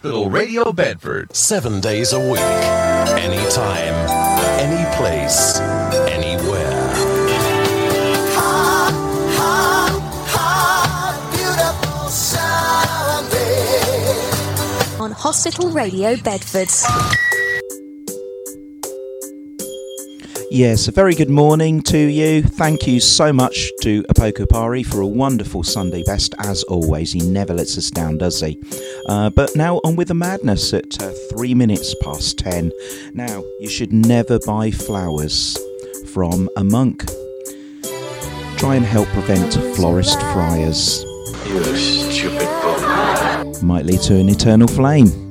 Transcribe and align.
Hospital 0.00 0.30
Radio 0.30 0.72
Bedford. 0.72 1.36
Seven 1.36 1.78
days 1.78 2.14
a 2.14 2.18
week. 2.18 2.40
Anytime. 3.20 3.92
Any 4.58 4.96
place. 4.96 5.58
Anywhere. 6.08 6.70
on 14.98 15.12
Hospital 15.12 15.68
Radio 15.68 16.16
Bedford. 16.16 16.70
Yes, 20.52 20.88
a 20.88 20.90
very 20.90 21.14
good 21.14 21.30
morning 21.30 21.80
to 21.82 21.96
you. 21.96 22.42
Thank 22.42 22.84
you 22.84 22.98
so 22.98 23.32
much 23.32 23.70
to 23.82 24.02
Apoko 24.10 24.48
Pari 24.48 24.82
for 24.82 25.00
a 25.00 25.06
wonderful 25.06 25.62
Sunday 25.62 26.02
best, 26.02 26.34
as 26.40 26.64
always. 26.64 27.12
He 27.12 27.20
never 27.20 27.54
lets 27.54 27.78
us 27.78 27.88
down, 27.88 28.18
does 28.18 28.40
he? 28.40 28.60
Uh, 29.08 29.30
but 29.30 29.54
now 29.54 29.76
on 29.84 29.94
with 29.94 30.08
the 30.08 30.14
madness 30.14 30.74
at 30.74 31.00
uh, 31.00 31.12
three 31.30 31.54
minutes 31.54 31.94
past 32.02 32.36
ten. 32.38 32.72
Now, 33.14 33.44
you 33.60 33.68
should 33.68 33.92
never 33.92 34.40
buy 34.40 34.72
flowers 34.72 35.56
from 36.12 36.50
a 36.56 36.64
monk. 36.64 37.04
Try 38.56 38.74
and 38.74 38.84
help 38.84 39.06
prevent 39.10 39.54
florist 39.76 40.20
friars. 40.20 41.04
You 41.46 41.76
stupid 41.76 42.48
bum. 42.60 43.54
Might 43.64 43.86
lead 43.86 44.00
to 44.00 44.16
an 44.16 44.28
eternal 44.28 44.66
flame. 44.66 45.29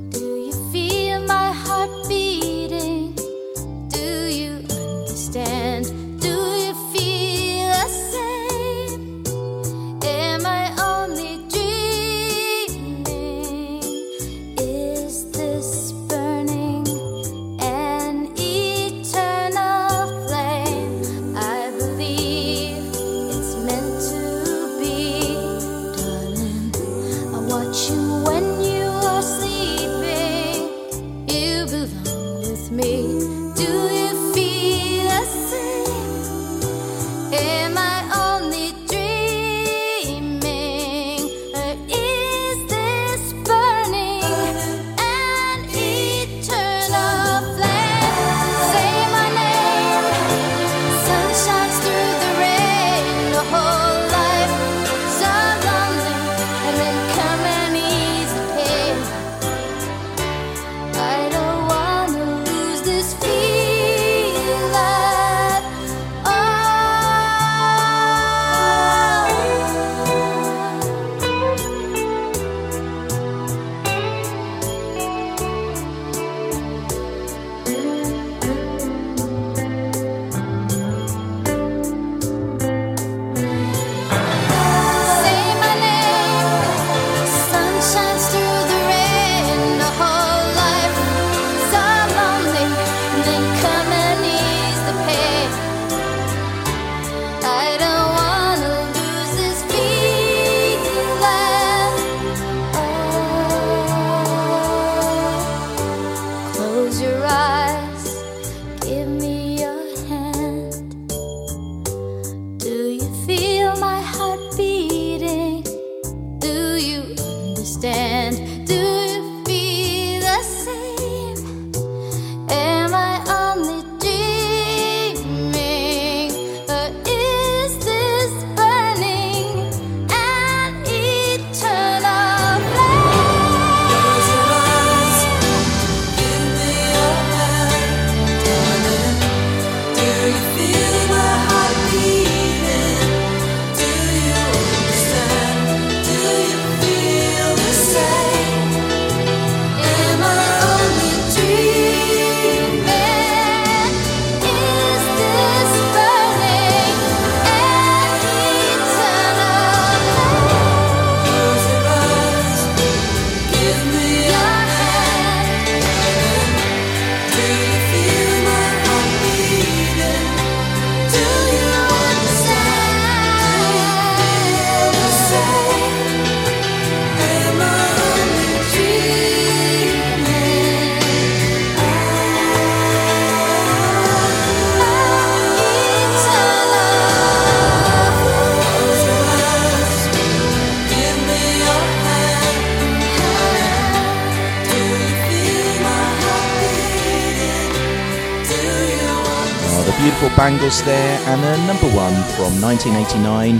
There, 200.78 201.18
and 201.26 201.40
a 201.44 201.66
number 201.66 201.88
one 201.96 202.14
from 202.36 202.60
1989, 202.62 203.58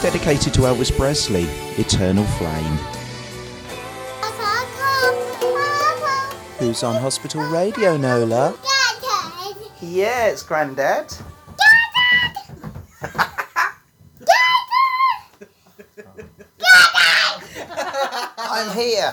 dedicated 0.00 0.54
to 0.54 0.60
Elvis 0.60 0.96
Presley, 0.96 1.42
Eternal 1.76 2.24
Flame. 2.24 2.78
Who's 6.58 6.84
on 6.84 6.94
hospital 7.02 7.42
radio, 7.50 7.96
Nola? 7.96 8.56
Yeah, 9.82 10.26
it's 10.26 10.44
Grandad. 10.44 11.12
I'm 18.38 18.70
here. 18.76 19.12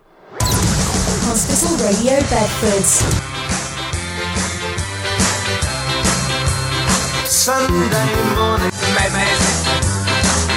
Hospital 1.81 1.87
Radio 1.87 2.19
Bedford. 2.29 2.85
Sunday 7.27 8.35
morning 8.35 8.71
madness, 8.93 9.65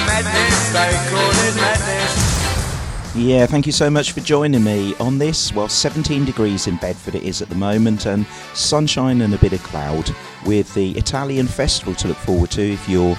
madness, 0.05 0.69
they 0.73 0.93
call 1.09 1.31
it 1.31 1.55
madness. 1.55 3.15
Yeah, 3.15 3.45
thank 3.45 3.65
you 3.65 3.71
so 3.71 3.89
much 3.89 4.11
for 4.11 4.19
joining 4.19 4.63
me 4.63 4.93
on 4.99 5.17
this. 5.17 5.53
Well, 5.53 5.69
17 5.69 6.25
degrees 6.25 6.67
in 6.67 6.75
Bedford 6.77 7.15
it 7.15 7.23
is 7.23 7.41
at 7.41 7.49
the 7.49 7.55
moment, 7.55 8.05
and 8.05 8.25
sunshine 8.53 9.21
and 9.21 9.33
a 9.33 9.37
bit 9.37 9.53
of 9.53 9.63
cloud, 9.63 10.13
with 10.45 10.73
the 10.73 10.91
Italian 10.91 11.47
festival 11.47 11.95
to 11.95 12.09
look 12.09 12.17
forward 12.17 12.51
to 12.51 12.61
if 12.61 12.87
you're 12.89 13.15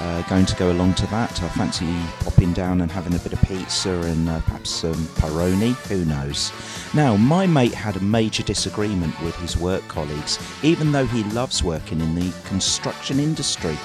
uh, 0.00 0.22
going 0.22 0.46
to 0.46 0.56
go 0.56 0.72
along 0.72 0.94
to 0.94 1.06
that. 1.08 1.42
I 1.42 1.48
fancy 1.48 1.86
popping 2.20 2.52
down 2.52 2.80
and 2.80 2.90
having 2.90 3.14
a 3.14 3.18
bit 3.18 3.32
of 3.32 3.42
pizza 3.42 3.90
and 3.90 4.28
uh, 4.28 4.40
perhaps 4.40 4.70
some 4.70 4.94
Peroni, 4.94 5.74
who 5.88 6.04
knows. 6.04 6.52
Now, 6.94 7.16
my 7.16 7.46
mate 7.46 7.74
had 7.74 7.96
a 7.96 8.00
major 8.00 8.42
disagreement 8.42 9.20
with 9.22 9.36
his 9.36 9.56
work 9.56 9.86
colleagues, 9.88 10.38
even 10.62 10.92
though 10.92 11.06
he 11.06 11.24
loves 11.24 11.62
working 11.62 12.00
in 12.00 12.14
the 12.14 12.32
construction 12.44 13.20
industry. 13.20 13.76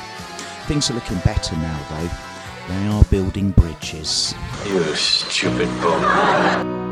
Things 0.67 0.89
are 0.89 0.93
looking 0.93 1.19
better 1.19 1.55
now, 1.57 1.79
though. 1.89 2.73
They 2.73 2.87
are 2.87 3.03
building 3.05 3.51
bridges. 3.51 4.35
You 4.67 4.95
stupid 4.95 5.67
bum. 5.81 6.88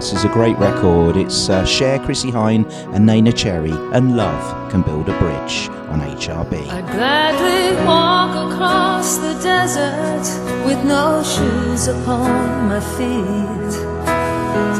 This 0.00 0.14
is 0.14 0.24
a 0.24 0.28
great 0.28 0.56
record. 0.56 1.16
It's 1.18 1.50
uh, 1.50 1.62
Cher, 1.66 1.98
Chrissie 1.98 2.32
Hynde, 2.32 2.72
and 2.94 3.06
Neneh 3.06 3.36
Cherry, 3.36 3.72
and 3.92 4.16
Love 4.16 4.70
Can 4.70 4.80
Build 4.80 5.10
a 5.10 5.18
Bridge 5.18 5.68
on 5.90 6.00
HRB. 6.00 6.68
I 6.70 6.80
gladly 6.80 7.76
walk 7.84 8.50
across 8.50 9.18
the 9.18 9.34
desert 9.42 10.24
with 10.64 10.82
no 10.84 11.22
shoes 11.22 11.86
upon 11.88 12.68
my 12.68 12.80
feet 12.96 13.90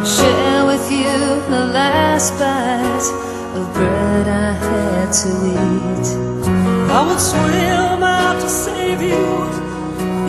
share 0.06 0.64
with 0.64 0.90
you 0.90 1.12
the 1.50 1.66
last 1.72 2.32
bite 2.38 3.08
of 3.58 3.74
bread 3.74 4.26
I 4.26 4.52
had 4.52 5.12
to 5.22 5.32
eat. 5.52 6.06
I 6.90 7.06
would 7.06 7.20
swim 7.20 8.02
out 8.02 8.40
to 8.40 8.48
save 8.48 9.02
you 9.02 9.26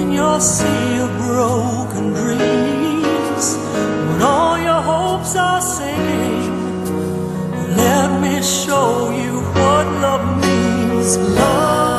in 0.02 0.12
your 0.12 0.40
sea 0.42 0.98
of 1.00 1.10
broken 1.18 2.12
dreams. 2.14 3.46
When 4.08 4.22
all 4.22 4.60
your 4.60 4.71
hopes 5.12 5.36
are 5.36 5.62
sinking, 5.62 6.86
let 7.76 8.22
me 8.22 8.42
show 8.42 9.12
you 9.12 9.42
what 9.58 9.86
love 10.04 10.26
means. 10.42 11.18
Love 11.18 11.91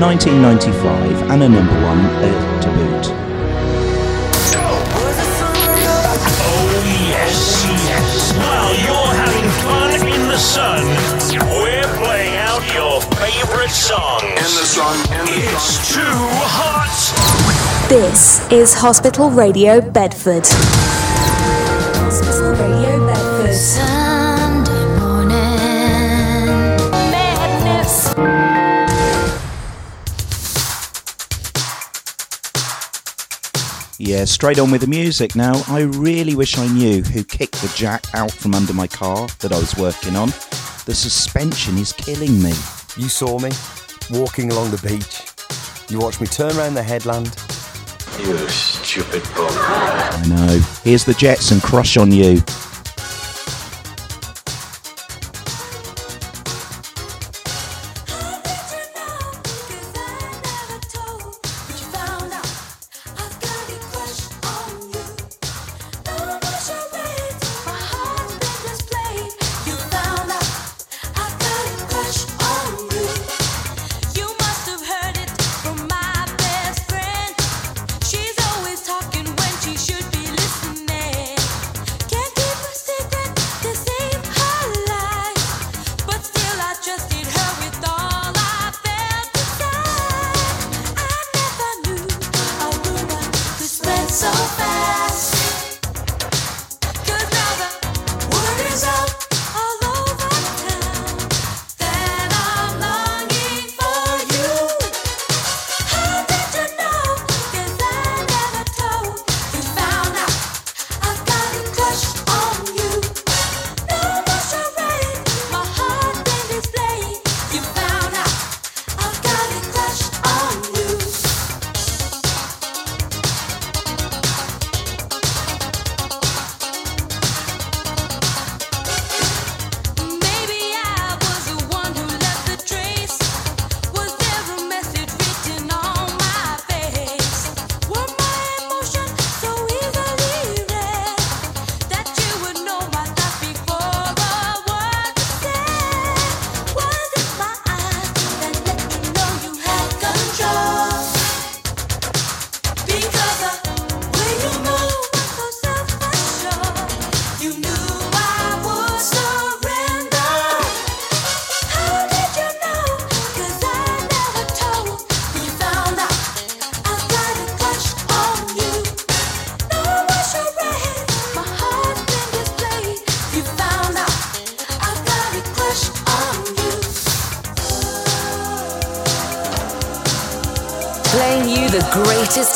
1995 0.00 1.30
and 1.30 1.42
a 1.42 1.48
number 1.48 1.72
one 1.82 1.98
at 2.22 2.62
to 2.62 2.70
boot. 2.70 3.06
While 8.38 8.74
you're 8.78 9.14
having 9.18 9.50
fun 9.66 10.06
in 10.06 10.28
the 10.28 10.38
sun, 10.38 10.84
we're 11.50 11.96
playing 11.96 12.36
out 12.36 12.62
your 12.72 13.00
favorite. 13.18 13.74
And 14.22 14.52
the 14.54 14.64
song, 14.64 14.94
it's 15.10 15.92
too 15.92 16.00
hot. 16.00 17.88
This 17.88 18.48
is 18.52 18.74
Hospital 18.74 19.30
Radio 19.30 19.80
Bedford. 19.80 20.46
yeah, 34.18 34.24
straight 34.24 34.58
on 34.58 34.72
with 34.72 34.80
the 34.80 34.88
music 34.88 35.36
now. 35.36 35.62
I 35.68 35.82
really 35.82 36.34
wish 36.34 36.58
I 36.58 36.66
knew 36.66 37.02
who 37.02 37.22
kicked 37.22 37.62
the 37.62 37.72
jack 37.76 38.04
out 38.14 38.32
from 38.32 38.52
under 38.52 38.72
my 38.72 38.88
car 38.88 39.28
that 39.38 39.52
I 39.52 39.58
was 39.58 39.76
working 39.76 40.16
on. 40.16 40.30
The 40.86 40.94
suspension 40.94 41.78
is 41.78 41.92
killing 41.92 42.42
me. 42.42 42.52
You 42.96 43.08
saw 43.08 43.38
me 43.38 43.50
walking 44.10 44.50
along 44.50 44.72
the 44.72 44.88
beach. 44.88 45.22
You 45.88 46.00
watched 46.00 46.20
me 46.20 46.26
turn 46.26 46.56
around 46.56 46.74
the 46.74 46.82
headland. 46.82 47.26
You 48.18 48.36
stupid 48.48 49.22
bum. 49.36 49.46
I 49.52 50.24
know. 50.26 50.60
Here's 50.82 51.04
the 51.04 51.14
Jets 51.14 51.52
and 51.52 51.62
Crush 51.62 51.96
on 51.96 52.10
You. 52.10 52.42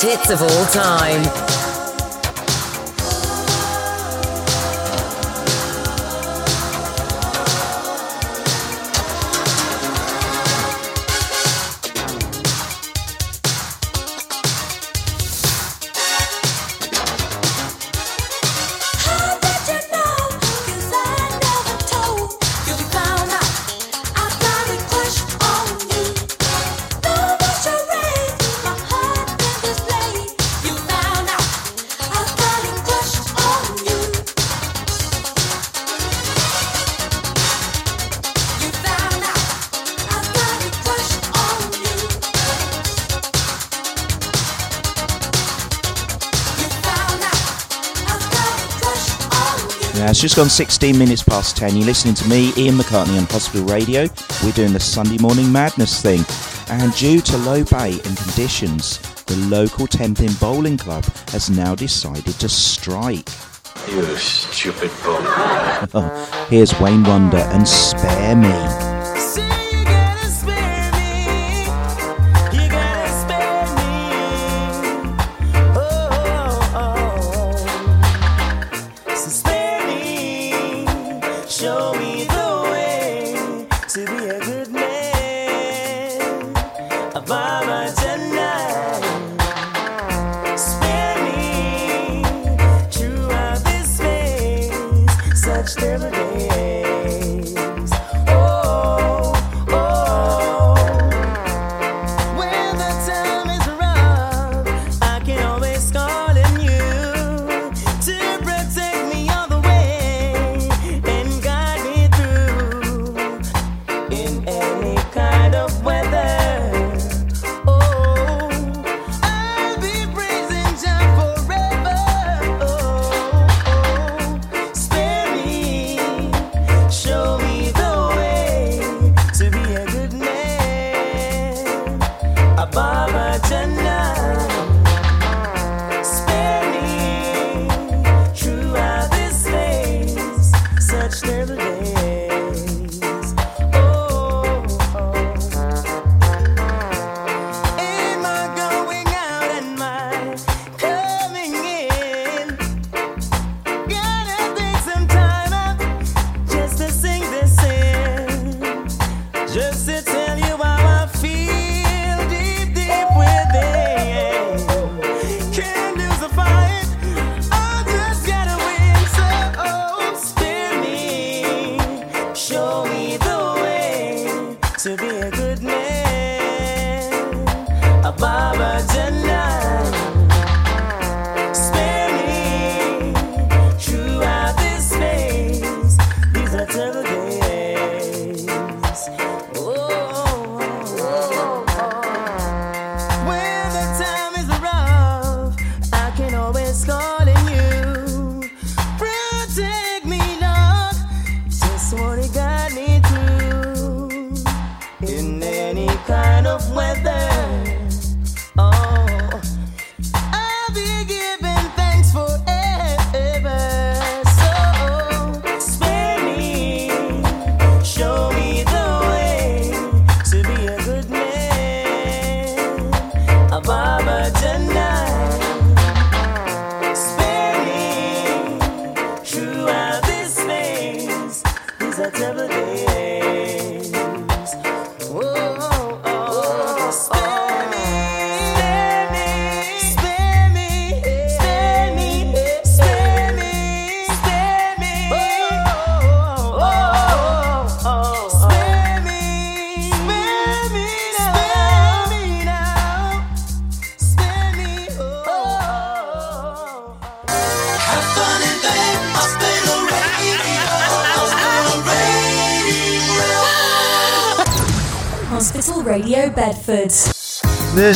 hits 0.03 0.31
of 0.31 0.43
all 0.43 0.65
time. 0.67 1.42
Just 50.33 50.39
gone 50.39 50.49
16 50.49 50.99
minutes 50.99 51.23
past 51.23 51.59
10. 51.59 51.77
You're 51.77 51.85
listening 51.85 52.15
to 52.15 52.27
me, 52.27 52.55
Ian 52.57 52.77
McCartney, 52.77 53.19
on 53.19 53.25
Hospital 53.25 53.67
Radio. 53.67 54.07
We're 54.43 54.53
doing 54.53 54.73
the 54.73 54.81
Sunday 54.81 55.19
Morning 55.19 55.53
Madness 55.53 56.01
thing. 56.01 56.25
And 56.71 56.91
due 56.95 57.21
to 57.21 57.37
low 57.37 57.62
bay 57.65 58.01
and 58.03 58.17
conditions, 58.17 58.97
the 59.25 59.37
local 59.51 59.87
Tenpin 59.87 60.33
Bowling 60.41 60.79
Club 60.79 61.05
has 61.33 61.51
now 61.51 61.75
decided 61.75 62.33
to 62.41 62.49
strike. 62.49 63.29
You 63.91 64.17
stupid 64.17 64.91
bum! 65.05 66.27
Here's 66.49 66.81
Wayne 66.81 67.05
Wonder 67.05 67.37
and 67.37 67.69
Spare 67.69 68.35
Me. 68.35 68.49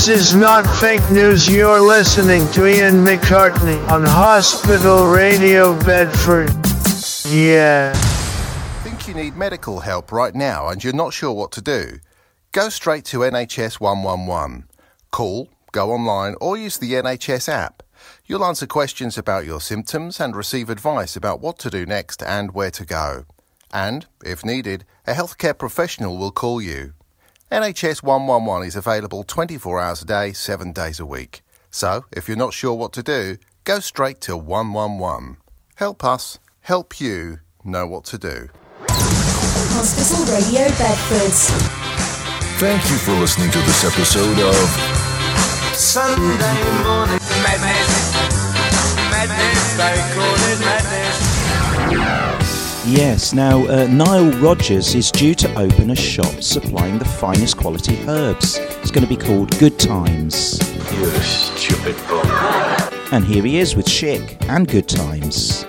This 0.06 0.28
is 0.28 0.36
not 0.36 0.64
fake 0.78 1.10
news. 1.10 1.48
You're 1.48 1.80
listening 1.80 2.46
to 2.52 2.64
Ian 2.64 3.04
McCartney 3.04 3.76
on 3.88 4.04
Hospital 4.04 5.08
Radio 5.08 5.76
Bedford. 5.80 6.48
Yeah. 7.28 7.92
Think 8.84 9.08
you 9.08 9.14
need 9.14 9.36
medical 9.36 9.80
help 9.80 10.12
right 10.12 10.32
now 10.32 10.68
and 10.68 10.84
you're 10.84 10.92
not 10.92 11.12
sure 11.12 11.32
what 11.32 11.50
to 11.52 11.60
do? 11.60 11.98
Go 12.52 12.68
straight 12.68 13.04
to 13.06 13.18
NHS 13.18 13.80
111. 13.80 14.68
Call, 15.10 15.48
go 15.72 15.90
online, 15.90 16.36
or 16.40 16.56
use 16.56 16.78
the 16.78 16.92
NHS 16.92 17.48
app. 17.48 17.82
You'll 18.26 18.44
answer 18.44 18.68
questions 18.68 19.18
about 19.18 19.44
your 19.44 19.60
symptoms 19.60 20.20
and 20.20 20.36
receive 20.36 20.70
advice 20.70 21.16
about 21.16 21.40
what 21.40 21.58
to 21.58 21.68
do 21.68 21.84
next 21.84 22.22
and 22.22 22.54
where 22.54 22.70
to 22.70 22.84
go. 22.84 23.24
And, 23.72 24.06
if 24.24 24.44
needed, 24.44 24.84
a 25.04 25.14
healthcare 25.14 25.58
professional 25.58 26.16
will 26.16 26.30
call 26.30 26.62
you. 26.62 26.92
NHS 27.50 28.02
111 28.02 28.66
is 28.66 28.74
available 28.74 29.22
24 29.22 29.80
hours 29.80 30.02
a 30.02 30.04
day, 30.04 30.32
7 30.32 30.72
days 30.72 30.98
a 30.98 31.06
week. 31.06 31.42
So, 31.70 32.04
if 32.10 32.26
you're 32.26 32.36
not 32.36 32.52
sure 32.52 32.74
what 32.74 32.92
to 32.94 33.04
do, 33.04 33.36
go 33.62 33.78
straight 33.78 34.20
to 34.22 34.36
111. 34.36 35.36
Help 35.76 36.02
us, 36.02 36.40
help 36.62 37.00
you 37.00 37.38
know 37.62 37.86
what 37.86 38.04
to 38.06 38.18
do. 38.18 38.48
Hospital 38.88 40.26
Radio 40.34 40.66
Bedford. 40.76 41.32
Thank 42.58 42.82
you 42.90 42.96
for 42.96 43.12
listening 43.12 43.52
to 43.52 43.58
this 43.58 43.84
episode 43.84 44.40
of 44.40 44.56
Sunday 45.76 46.82
morning 46.82 47.20
madness, 47.46 48.14
madness, 49.08 49.76
they 49.76 49.94
call 50.14 50.34
it 50.50 50.60
madness. 50.64 51.35
Yes, 52.88 53.32
now 53.32 53.66
uh, 53.66 53.88
Nile 53.88 54.30
Rodgers 54.40 54.94
is 54.94 55.10
due 55.10 55.34
to 55.34 55.58
open 55.58 55.90
a 55.90 55.96
shop 55.96 56.40
supplying 56.40 57.00
the 57.00 57.04
finest 57.04 57.56
quality 57.56 57.98
herbs. 58.06 58.58
It's 58.58 58.92
going 58.92 59.02
to 59.02 59.08
be 59.08 59.16
called 59.16 59.58
Good 59.58 59.76
Times. 59.76 60.60
You 60.92 61.06
stupid 61.20 61.96
bum. 62.06 62.92
And 63.10 63.24
here 63.24 63.42
he 63.42 63.58
is 63.58 63.74
with 63.74 63.88
Chic 63.88 64.36
and 64.48 64.68
Good 64.68 64.86
Times. 64.88 65.66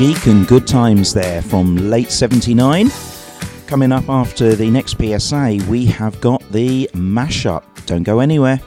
Chic 0.00 0.28
and 0.28 0.46
Good 0.48 0.66
Times 0.66 1.12
there 1.12 1.42
from 1.42 1.76
late 1.90 2.10
79. 2.10 2.88
Coming 3.66 3.92
up 3.92 4.08
after 4.08 4.54
the 4.54 4.70
next 4.70 4.96
PSA, 4.96 5.58
we 5.68 5.84
have 5.84 6.18
got 6.22 6.42
the 6.50 6.88
mashup. 6.94 7.62
Don't 7.84 8.02
go 8.02 8.20
anywhere. 8.20 8.62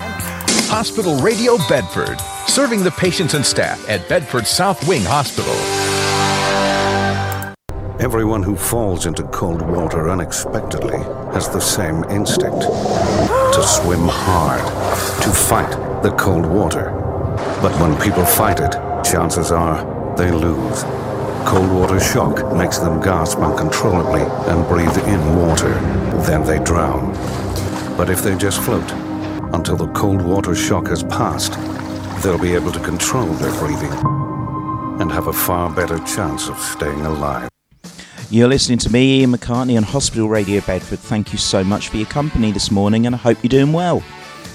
Hospital 0.00 1.16
Radio 1.20 1.58
Bedford, 1.68 2.18
serving 2.48 2.82
the 2.82 2.90
patients 2.90 3.34
and 3.34 3.46
staff 3.46 3.88
at 3.88 4.08
Bedford 4.08 4.48
South 4.48 4.88
Wing 4.88 5.04
Hospital. 5.04 5.54
Everyone 8.00 8.42
who 8.42 8.56
falls 8.56 9.06
into 9.06 9.22
cold 9.28 9.62
water 9.62 10.10
unexpectedly 10.10 10.98
has 11.34 11.48
the 11.48 11.60
same 11.60 12.02
instinct 12.10 12.62
to 12.62 13.62
swim 13.62 14.08
hard, 14.08 15.22
to 15.22 15.30
fight 15.30 16.02
the 16.02 16.10
cold 16.18 16.46
water. 16.46 16.90
But 17.62 17.80
when 17.80 17.96
people 18.00 18.24
fight 18.24 18.58
it, 18.58 18.87
chances 19.10 19.50
are 19.50 20.16
they 20.16 20.30
lose. 20.30 20.82
Cold 21.46 21.72
water 21.72 21.98
shock 21.98 22.54
makes 22.54 22.78
them 22.78 23.00
gasp 23.00 23.38
uncontrollably 23.38 24.20
and 24.20 24.68
breathe 24.68 24.96
in 25.08 25.36
water. 25.36 25.72
Then 26.26 26.44
they 26.44 26.62
drown. 26.62 27.14
But 27.96 28.10
if 28.10 28.22
they 28.22 28.36
just 28.36 28.60
float 28.60 28.90
until 29.54 29.76
the 29.76 29.90
cold 29.92 30.20
water 30.20 30.54
shock 30.54 30.88
has 30.88 31.02
passed, 31.04 31.54
they'll 32.22 32.38
be 32.38 32.54
able 32.54 32.72
to 32.72 32.80
control 32.80 33.26
their 33.26 33.52
breathing 33.58 33.92
and 35.00 35.10
have 35.10 35.28
a 35.28 35.32
far 35.32 35.70
better 35.70 35.98
chance 36.00 36.48
of 36.48 36.58
staying 36.58 37.06
alive. 37.06 37.48
You're 38.30 38.48
listening 38.48 38.78
to 38.80 38.92
me, 38.92 39.20
Ian 39.20 39.32
McCartney, 39.32 39.78
on 39.78 39.84
Hospital 39.84 40.28
Radio 40.28 40.60
Bedford. 40.60 40.98
Thank 40.98 41.32
you 41.32 41.38
so 41.38 41.64
much 41.64 41.88
for 41.88 41.96
your 41.96 42.06
company 42.08 42.52
this 42.52 42.70
morning, 42.70 43.06
and 43.06 43.14
I 43.14 43.18
hope 43.18 43.42
you're 43.42 43.48
doing 43.48 43.72
well. 43.72 44.02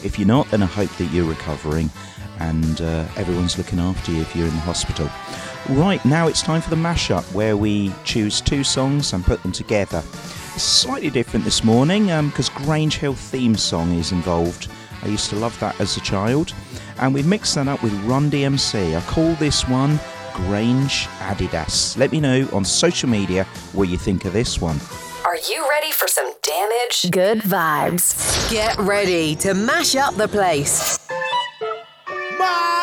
If 0.04 0.20
you're 0.20 0.28
not, 0.28 0.50
then 0.50 0.64
I 0.64 0.68
hope 0.68 0.90
that 0.98 1.06
you're 1.06 1.26
recovering 1.26 1.90
and 2.40 2.82
uh, 2.82 3.06
everyone's 3.16 3.58
looking 3.58 3.80
after 3.80 4.12
you 4.12 4.22
if 4.22 4.36
you're 4.36 4.48
in 4.48 4.54
the 4.54 4.60
hospital. 4.60 5.10
Right, 5.70 6.04
now 6.04 6.28
it's 6.28 6.42
time 6.42 6.62
for 6.62 6.70
the 6.70 6.76
mashup 6.76 7.24
where 7.34 7.56
we 7.56 7.94
choose 8.04 8.42
two 8.42 8.64
songs 8.64 9.14
and 9.14 9.24
put 9.24 9.42
them 9.44 9.52
together. 9.52 10.02
Slightly 10.58 11.10
different 11.10 11.46
this 11.46 11.64
morning 11.64 12.08
because 12.28 12.50
Grange 12.50 12.98
Hill 12.98 13.14
theme 13.14 13.56
song 13.56 13.94
is 13.94 14.12
involved. 14.12 14.70
I 15.02 15.08
used 15.08 15.30
to 15.30 15.36
love 15.36 15.58
that 15.60 15.80
as 15.80 15.98
a 15.98 16.02
child. 16.02 16.54
And 17.00 17.14
we've 17.14 17.26
mixed 17.26 17.56
that 17.56 17.68
up 17.68 17.82
with 17.82 17.94
Run 18.04 18.30
DMC. 18.30 18.96
I 18.96 19.02
call 19.02 19.34
this 19.36 19.68
one 19.68 20.00
Grange 20.34 21.08
Adidas. 21.20 21.98
Let 21.98 22.12
me 22.12 22.20
know 22.20 22.48
on 22.54 22.66
social 22.66 23.10
media 23.10 23.46
what 23.74 23.90
you 23.90 23.98
think 23.98 24.26
of 24.26 24.34
this 24.34 24.62
one. 24.62 24.80
Are 25.26 25.38
you 25.38 25.66
ready 25.70 25.90
for 25.92 26.06
some 26.10 26.34
damage? 26.42 27.10
Good 27.10 27.40
vibes. 27.40 28.52
Get 28.52 28.78
ready 28.78 29.36
to 29.38 29.54
mash 29.54 29.96
up 29.96 30.16
the 30.16 30.28
place. 30.28 31.00
My 32.38 32.83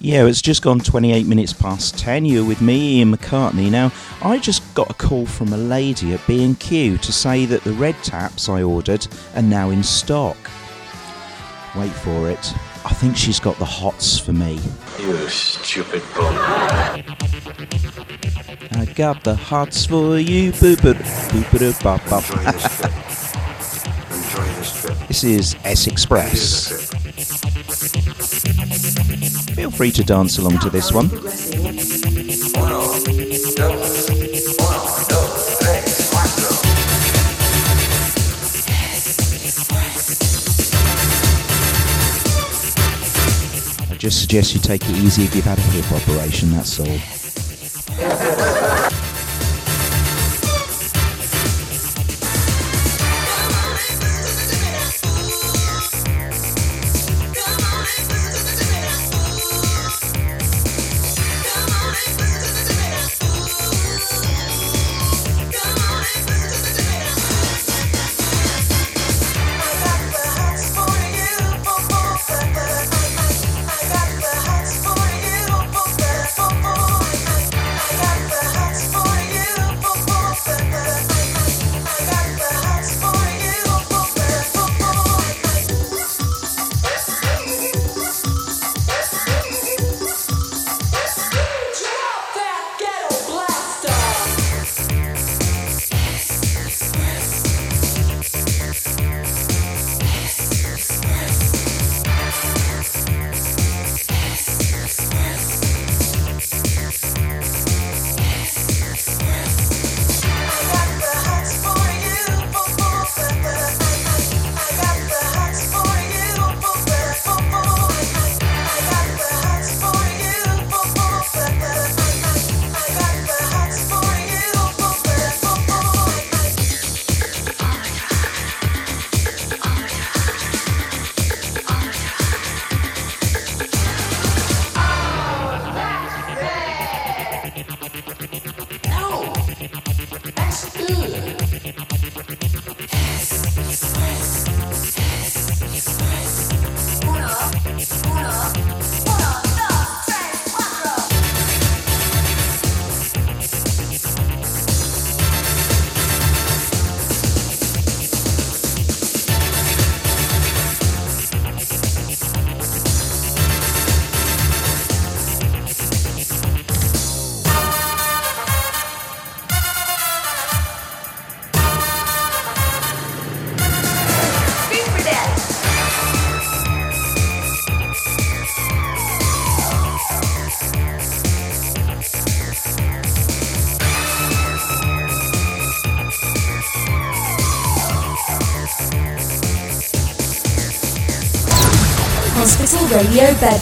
Yeah, 0.00 0.26
it's 0.26 0.40
just 0.40 0.62
gone 0.62 0.78
28 0.78 1.26
minutes 1.26 1.52
past 1.52 1.98
10. 1.98 2.24
You're 2.24 2.44
with 2.44 2.60
me, 2.60 2.98
Ian 2.98 3.16
McCartney. 3.16 3.68
Now, 3.68 3.90
I 4.22 4.38
just 4.38 4.62
got 4.74 4.90
a 4.90 4.94
call 4.94 5.26
from 5.26 5.52
a 5.52 5.56
lady 5.56 6.14
at 6.14 6.24
B&Q 6.26 6.98
to 6.98 7.12
say 7.12 7.46
that 7.46 7.64
the 7.64 7.72
red 7.72 7.96
taps 8.04 8.48
I 8.48 8.62
ordered 8.62 9.08
are 9.34 9.42
now 9.42 9.70
in 9.70 9.82
stock. 9.82 10.36
Wait 11.74 11.90
for 11.90 12.30
it. 12.30 12.54
I 12.84 12.94
think 12.94 13.16
she's 13.16 13.40
got 13.40 13.58
the 13.58 13.64
hots 13.64 14.18
for 14.18 14.32
me. 14.32 14.60
You 15.00 15.28
stupid 15.28 16.02
bum. 16.14 16.34
I 18.72 18.86
got 18.94 19.24
the 19.24 19.34
hots 19.34 19.84
for 19.84 20.18
you. 20.18 20.52
Boop 20.52 20.76
boop 20.76 20.94
boop 20.94 21.82
bop 21.82 22.08
bop. 22.08 23.27
This 25.08 25.24
is 25.24 25.56
S 25.64 25.86
Express. 25.86 26.68
Feel 29.54 29.70
free 29.70 29.90
to 29.92 30.04
dance 30.04 30.36
along 30.36 30.58
to 30.58 30.68
this 30.68 30.92
one. 30.92 31.06
I 43.90 43.94
just 43.96 44.20
suggest 44.20 44.52
you 44.52 44.60
take 44.60 44.82
it 44.84 44.90
easy 44.96 45.24
if 45.24 45.34
you've 45.34 45.46
had 45.46 45.56
a 45.56 45.62
hip 45.62 45.90
operation, 45.90 46.50
that's 46.50 46.78
all. 46.78 47.17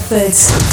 Records. 0.09 0.66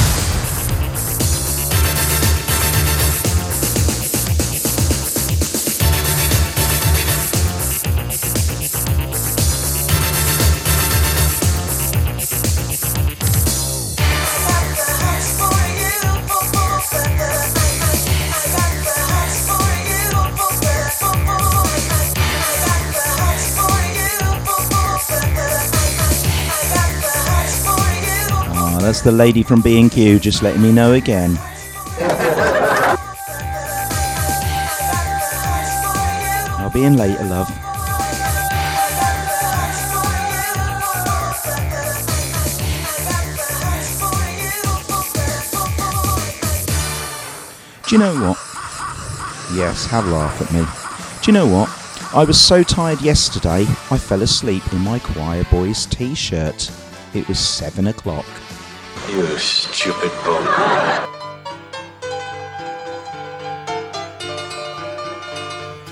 that's 28.83 28.99
the 28.99 29.11
lady 29.11 29.43
from 29.43 29.61
B&Q 29.61 30.19
just 30.19 30.43
letting 30.43 30.61
me 30.61 30.73
know 30.73 30.91
again. 30.91 31.37
I'll 36.59 36.69
be 36.69 36.83
in 36.83 36.97
later, 36.97 37.23
love. 37.23 37.47
Do 47.87 47.95
you 47.95 47.99
know 47.99 48.13
what? 48.21 48.37
Yes, 49.55 49.85
have 49.85 50.05
a 50.07 50.11
laugh 50.11 50.41
at 50.41 50.51
me. 50.51 50.65
Do 51.21 51.31
you 51.31 51.33
know 51.33 51.47
what? 51.47 51.69
I 52.13 52.25
was 52.25 52.39
so 52.39 52.63
tired 52.63 53.01
yesterday, 53.01 53.65
I 53.89 53.97
fell 53.97 54.23
asleep 54.23 54.73
in 54.73 54.79
my 54.79 54.99
choir 54.99 55.45
boy's 55.45 55.85
t 55.85 56.13
shirt. 56.13 56.69
It 57.13 57.25
was 57.29 57.39
seven 57.39 57.87
o'clock. 57.87 58.25
You 59.13 59.37
stupid 59.37 60.11
bum. 60.25 60.43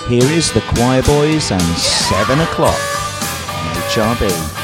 Here 0.10 0.23
is 0.23 0.51
the 0.51 0.62
Choir 0.73 1.03
Boys 1.03 1.51
and 1.51 1.62
7 1.62 2.39
o'clock. 2.39 2.79
HRB. 3.91 4.61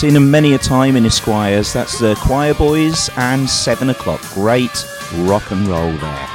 seen 0.00 0.14
them 0.14 0.30
many 0.30 0.54
a 0.54 0.58
time 0.58 0.96
in 0.96 1.04
Esquires. 1.04 1.74
That's 1.74 1.98
the 1.98 2.14
Choir 2.14 2.54
Boys 2.54 3.10
and 3.18 3.50
7 3.50 3.90
o'clock. 3.90 4.22
Great 4.32 4.70
rock 5.28 5.50
and 5.50 5.68
roll 5.68 5.92
there. 5.92 6.26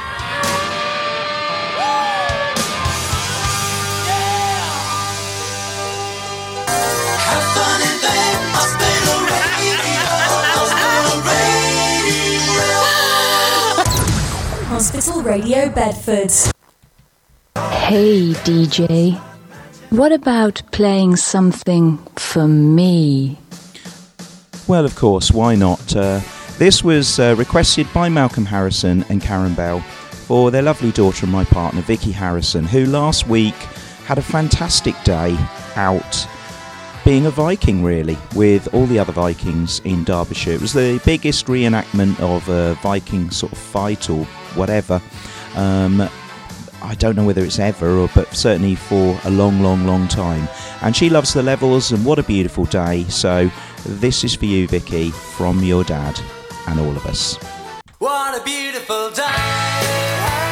Hospital 14.68 15.22
Radio 15.22 15.68
Bedford. 15.70 16.30
Hey 17.56 18.30
DJ, 18.44 19.20
what 19.90 20.12
about 20.12 20.62
playing 20.70 21.16
something 21.16 21.98
for 22.14 22.46
me? 22.46 23.40
Well, 24.68 24.84
of 24.84 24.96
course, 24.96 25.30
why 25.30 25.54
not? 25.54 25.94
Uh, 25.94 26.20
this 26.58 26.82
was 26.82 27.20
uh, 27.20 27.36
requested 27.38 27.86
by 27.94 28.08
Malcolm 28.08 28.44
Harrison 28.44 29.04
and 29.08 29.22
Karen 29.22 29.54
Bell 29.54 29.80
for 29.80 30.50
their 30.50 30.62
lovely 30.62 30.90
daughter 30.90 31.24
and 31.24 31.32
my 31.32 31.44
partner, 31.44 31.82
Vicky 31.82 32.10
Harrison, 32.10 32.64
who 32.64 32.84
last 32.86 33.28
week 33.28 33.54
had 34.06 34.18
a 34.18 34.22
fantastic 34.22 35.00
day 35.04 35.36
out 35.76 36.26
being 37.04 37.26
a 37.26 37.30
Viking, 37.30 37.84
really, 37.84 38.18
with 38.34 38.74
all 38.74 38.86
the 38.86 38.98
other 38.98 39.12
Vikings 39.12 39.80
in 39.84 40.02
Derbyshire. 40.02 40.54
It 40.54 40.60
was 40.60 40.72
the 40.72 41.00
biggest 41.04 41.46
reenactment 41.46 42.18
of 42.18 42.48
a 42.48 42.74
Viking 42.82 43.30
sort 43.30 43.52
of 43.52 43.58
fight 43.58 44.10
or 44.10 44.24
whatever. 44.56 45.00
Um, 45.54 46.08
I 46.82 46.96
don't 46.96 47.14
know 47.14 47.24
whether 47.24 47.44
it's 47.44 47.60
ever, 47.60 47.98
or, 47.98 48.10
but 48.16 48.34
certainly 48.34 48.74
for 48.74 49.16
a 49.22 49.30
long, 49.30 49.62
long, 49.62 49.86
long 49.86 50.08
time. 50.08 50.48
And 50.82 50.96
she 50.96 51.08
loves 51.08 51.32
the 51.32 51.44
Levellers, 51.44 51.92
and 51.92 52.04
what 52.04 52.18
a 52.18 52.24
beautiful 52.24 52.64
day. 52.64 53.04
So 53.04 53.48
this 53.86 54.24
is 54.24 54.34
for 54.34 54.46
you, 54.46 54.66
Vicky, 54.66 55.10
from 55.10 55.62
your 55.62 55.84
dad 55.84 56.20
and 56.66 56.80
all 56.80 56.96
of 56.96 57.06
us. 57.06 57.36
What 57.98 58.40
a 58.40 58.44
beautiful 58.44 59.10
day. 59.10 60.45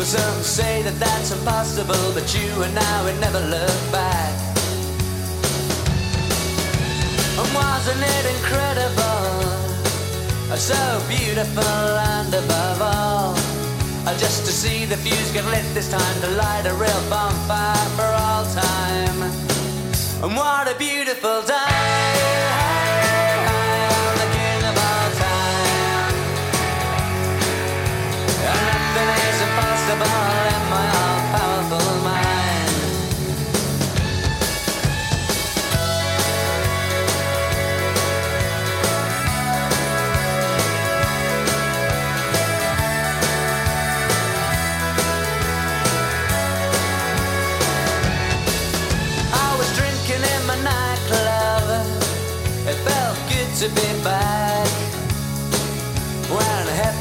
Well, 0.00 0.08
some 0.08 0.42
say 0.42 0.80
that 0.80 0.98
that's 0.98 1.30
impossible, 1.30 2.14
but 2.14 2.24
you 2.32 2.62
and 2.62 2.72
I 2.72 3.04
would 3.04 3.20
never 3.20 3.38
look 3.38 3.80
back. 3.92 4.32
And 7.36 7.48
wasn't 7.52 8.00
it 8.00 8.24
incredible? 8.32 9.28
So 10.56 10.80
beautiful 11.06 11.92
and 12.16 12.32
above 12.32 12.80
all, 12.80 13.34
uh, 14.08 14.16
just 14.16 14.46
to 14.46 14.52
see 14.52 14.86
the 14.86 14.96
fuse 14.96 15.32
get 15.32 15.44
lit 15.44 15.68
this 15.74 15.90
time 15.90 16.20
to 16.22 16.28
light 16.28 16.64
a 16.64 16.72
real 16.80 17.02
bonfire 17.10 17.88
for 17.92 18.08
all 18.24 18.44
time. 18.56 19.20
And 20.24 20.34
what 20.34 20.66
a 20.66 20.78
beautiful 20.78 21.42
day! 21.42 21.99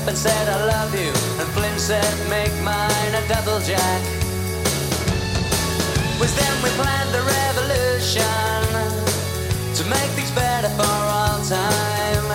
Hepburn 0.10 0.24
said 0.24 0.50
I 0.50 0.66
love 0.66 0.92
you, 0.96 1.10
and 1.40 1.48
Flynn 1.54 1.78
said 1.78 2.30
make 2.30 2.52
mine 2.64 3.14
a 3.14 3.22
double 3.28 3.60
jack. 3.60 4.02
Was 6.20 6.34
then 6.34 6.64
we 6.64 6.70
planned 6.82 7.14
the 7.14 7.22
revolution 7.22 8.24
to 9.76 9.84
make 9.88 10.10
things 10.18 10.32
better 10.32 10.70
for 10.70 10.82
all 10.84 11.40
time. 11.46 12.26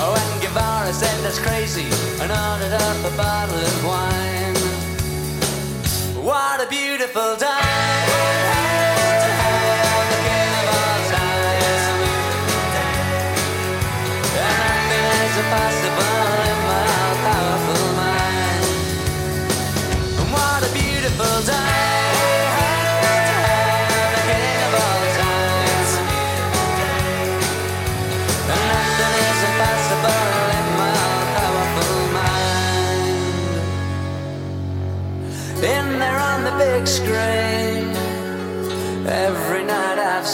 Oh, 0.00 0.16
and 0.16 0.40
Guevara 0.40 0.94
said 0.94 1.22
that's 1.22 1.38
crazy 1.38 1.84
and 2.22 2.32
ordered 2.32 2.72
up 2.72 3.12
a 3.12 3.14
bottle 3.14 3.58
of 3.58 3.84
wine. 3.84 4.56
What 6.24 6.64
a 6.64 6.66
beautiful 6.66 7.36
day! 7.36 7.99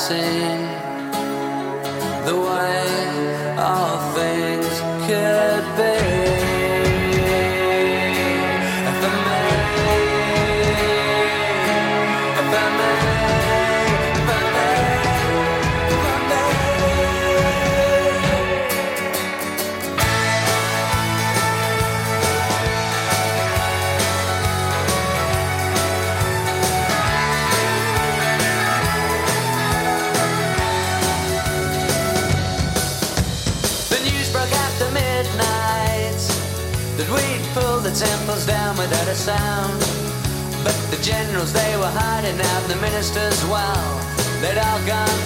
Seen 0.08 0.60
the 2.26 2.36
way 2.36 3.56
all 3.58 3.98
things 4.14 4.80
could 5.04 5.76
be. 5.76 6.05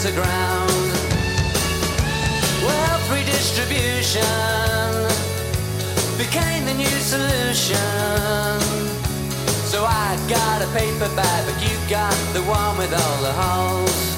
To 0.02 0.12
ground. 0.12 0.70
Wealth 2.64 3.10
redistribution 3.12 4.22
became 6.16 6.64
the 6.64 6.72
new 6.72 6.86
solution. 6.86 7.76
So 9.68 9.84
I 9.84 10.16
got 10.26 10.62
a 10.62 10.68
paper 10.72 11.14
bag, 11.14 11.44
but 11.44 11.62
you 11.62 11.76
got 11.90 12.16
the 12.32 12.40
one 12.44 12.78
with 12.78 12.94
all 12.94 13.22
the 13.22 13.32
holes. 13.32 14.16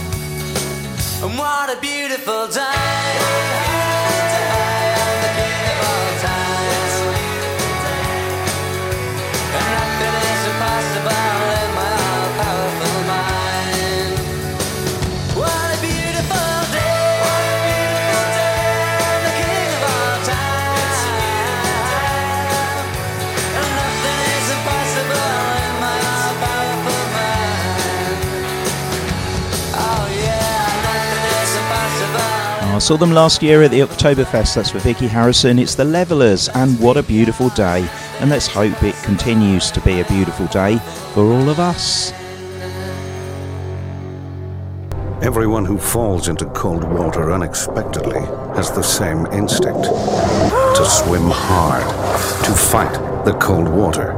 And 1.20 1.36
what 1.36 1.76
a 1.76 1.80
beautiful 1.80 2.46
day! 2.46 3.71
Saw 32.82 32.96
them 32.96 33.12
last 33.12 33.44
year 33.44 33.62
at 33.62 33.70
the 33.70 33.78
Oktoberfest. 33.78 34.56
That's 34.56 34.70
for 34.70 34.80
Vicky 34.80 35.06
Harrison. 35.06 35.60
It's 35.60 35.76
the 35.76 35.84
Levellers, 35.84 36.48
and 36.48 36.80
what 36.80 36.96
a 36.96 37.02
beautiful 37.04 37.48
day. 37.50 37.88
And 38.18 38.28
let's 38.28 38.48
hope 38.48 38.82
it 38.82 38.96
continues 39.04 39.70
to 39.70 39.80
be 39.82 40.00
a 40.00 40.04
beautiful 40.06 40.48
day 40.48 40.78
for 41.14 41.22
all 41.22 41.48
of 41.48 41.60
us. 41.60 42.10
Everyone 45.22 45.64
who 45.64 45.78
falls 45.78 46.26
into 46.26 46.44
cold 46.46 46.82
water 46.82 47.30
unexpectedly 47.30 48.20
has 48.56 48.72
the 48.72 48.82
same 48.82 49.26
instinct 49.26 49.84
to 49.84 50.84
swim 50.84 51.30
hard, 51.30 51.84
to 52.44 52.52
fight 52.52 53.24
the 53.24 53.34
cold 53.34 53.68
water. 53.68 54.12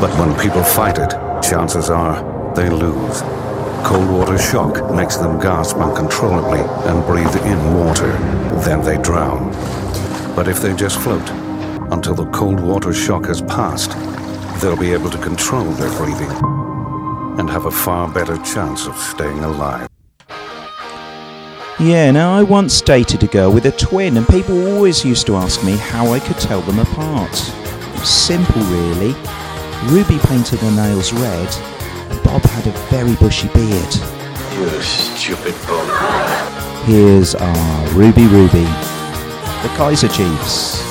But 0.00 0.16
when 0.20 0.38
people 0.38 0.62
fight 0.62 0.98
it, 0.98 1.10
chances 1.42 1.90
are 1.90 2.54
they 2.54 2.70
lose. 2.70 3.47
Cold 3.84 4.10
water 4.10 4.38
shock 4.38 4.94
makes 4.94 5.16
them 5.16 5.38
gasp 5.38 5.76
uncontrollably 5.76 6.60
and 6.90 7.04
breathe 7.06 7.34
in 7.46 7.74
water. 7.74 8.10
Then 8.64 8.82
they 8.82 9.00
drown. 9.02 9.50
But 10.34 10.48
if 10.48 10.60
they 10.60 10.74
just 10.74 10.98
float 11.00 11.28
until 11.90 12.14
the 12.14 12.26
cold 12.30 12.60
water 12.60 12.92
shock 12.92 13.26
has 13.26 13.40
passed, 13.42 13.92
they'll 14.60 14.76
be 14.76 14.92
able 14.92 15.10
to 15.10 15.18
control 15.18 15.64
their 15.72 15.90
breathing 15.98 16.30
and 17.38 17.48
have 17.48 17.66
a 17.66 17.70
far 17.70 18.12
better 18.12 18.36
chance 18.38 18.86
of 18.86 18.96
staying 18.96 19.44
alive. 19.44 19.88
Yeah, 21.80 22.10
now 22.10 22.36
I 22.36 22.42
once 22.42 22.80
dated 22.80 23.22
a 23.22 23.28
girl 23.28 23.52
with 23.52 23.66
a 23.66 23.70
twin, 23.70 24.16
and 24.16 24.26
people 24.26 24.74
always 24.74 25.04
used 25.04 25.26
to 25.28 25.36
ask 25.36 25.62
me 25.64 25.76
how 25.76 26.12
I 26.12 26.18
could 26.18 26.38
tell 26.38 26.60
them 26.62 26.80
apart. 26.80 27.34
Simple, 28.04 28.62
really. 28.62 29.14
Ruby 29.84 30.18
painted 30.26 30.58
her 30.58 30.72
nails 30.72 31.12
red, 31.12 31.77
Bob 32.28 32.42
had 32.42 32.66
a 32.66 32.70
very 32.90 33.16
bushy 33.16 33.48
beard. 33.54 33.94
You 34.52 34.82
stupid 34.82 35.54
bum. 35.66 36.84
Here's 36.84 37.34
our 37.34 37.88
Ruby 37.94 38.26
Ruby, 38.26 38.64
the 39.62 39.72
Kaiser 39.78 40.08
Chiefs. 40.08 40.87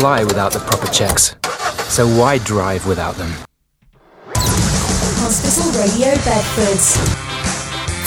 fly 0.00 0.24
without 0.24 0.50
the 0.50 0.58
proper 0.60 0.86
checks. 0.86 1.36
So 1.92 2.06
why 2.08 2.38
drive 2.38 2.86
without 2.86 3.16
them? 3.16 3.30
Hospital 4.34 5.68
Radio 5.76 6.14
Bedford. 6.24 6.80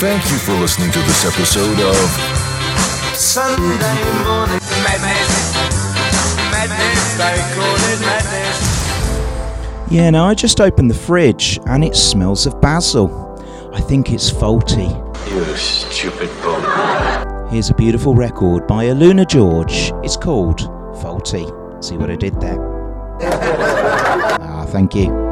Thank 0.00 0.24
you 0.32 0.38
for 0.38 0.54
listening 0.54 0.90
to 0.90 0.98
this 0.98 1.24
episode 1.24 1.78
of 1.78 1.94
Sunday 3.14 3.94
Morning 4.26 4.58
Madness. 4.82 5.54
Madness, 6.50 7.14
they 7.16 7.38
call 7.54 7.76
it 7.76 8.00
madness. 8.00 9.92
Yeah, 9.92 10.10
now 10.10 10.26
I 10.26 10.34
just 10.34 10.60
opened 10.60 10.90
the 10.90 10.94
fridge 10.94 11.60
and 11.66 11.84
it 11.84 11.94
smells 11.94 12.44
of 12.44 12.60
basil. 12.60 13.08
I 13.72 13.80
think 13.80 14.10
it's 14.10 14.28
faulty. 14.28 14.88
You 15.30 15.44
stupid 15.56 16.28
bum. 16.42 17.48
Here's 17.50 17.70
a 17.70 17.74
beautiful 17.74 18.16
record 18.16 18.66
by 18.66 18.86
AlunaGeorge. 18.86 20.04
It's 20.04 20.16
called 20.16 20.73
see 21.94 21.98
what 21.98 22.10
I 22.10 22.16
did 22.16 22.40
there. 22.40 22.58
ah, 23.22 24.66
thank 24.68 24.94
you. 24.94 25.23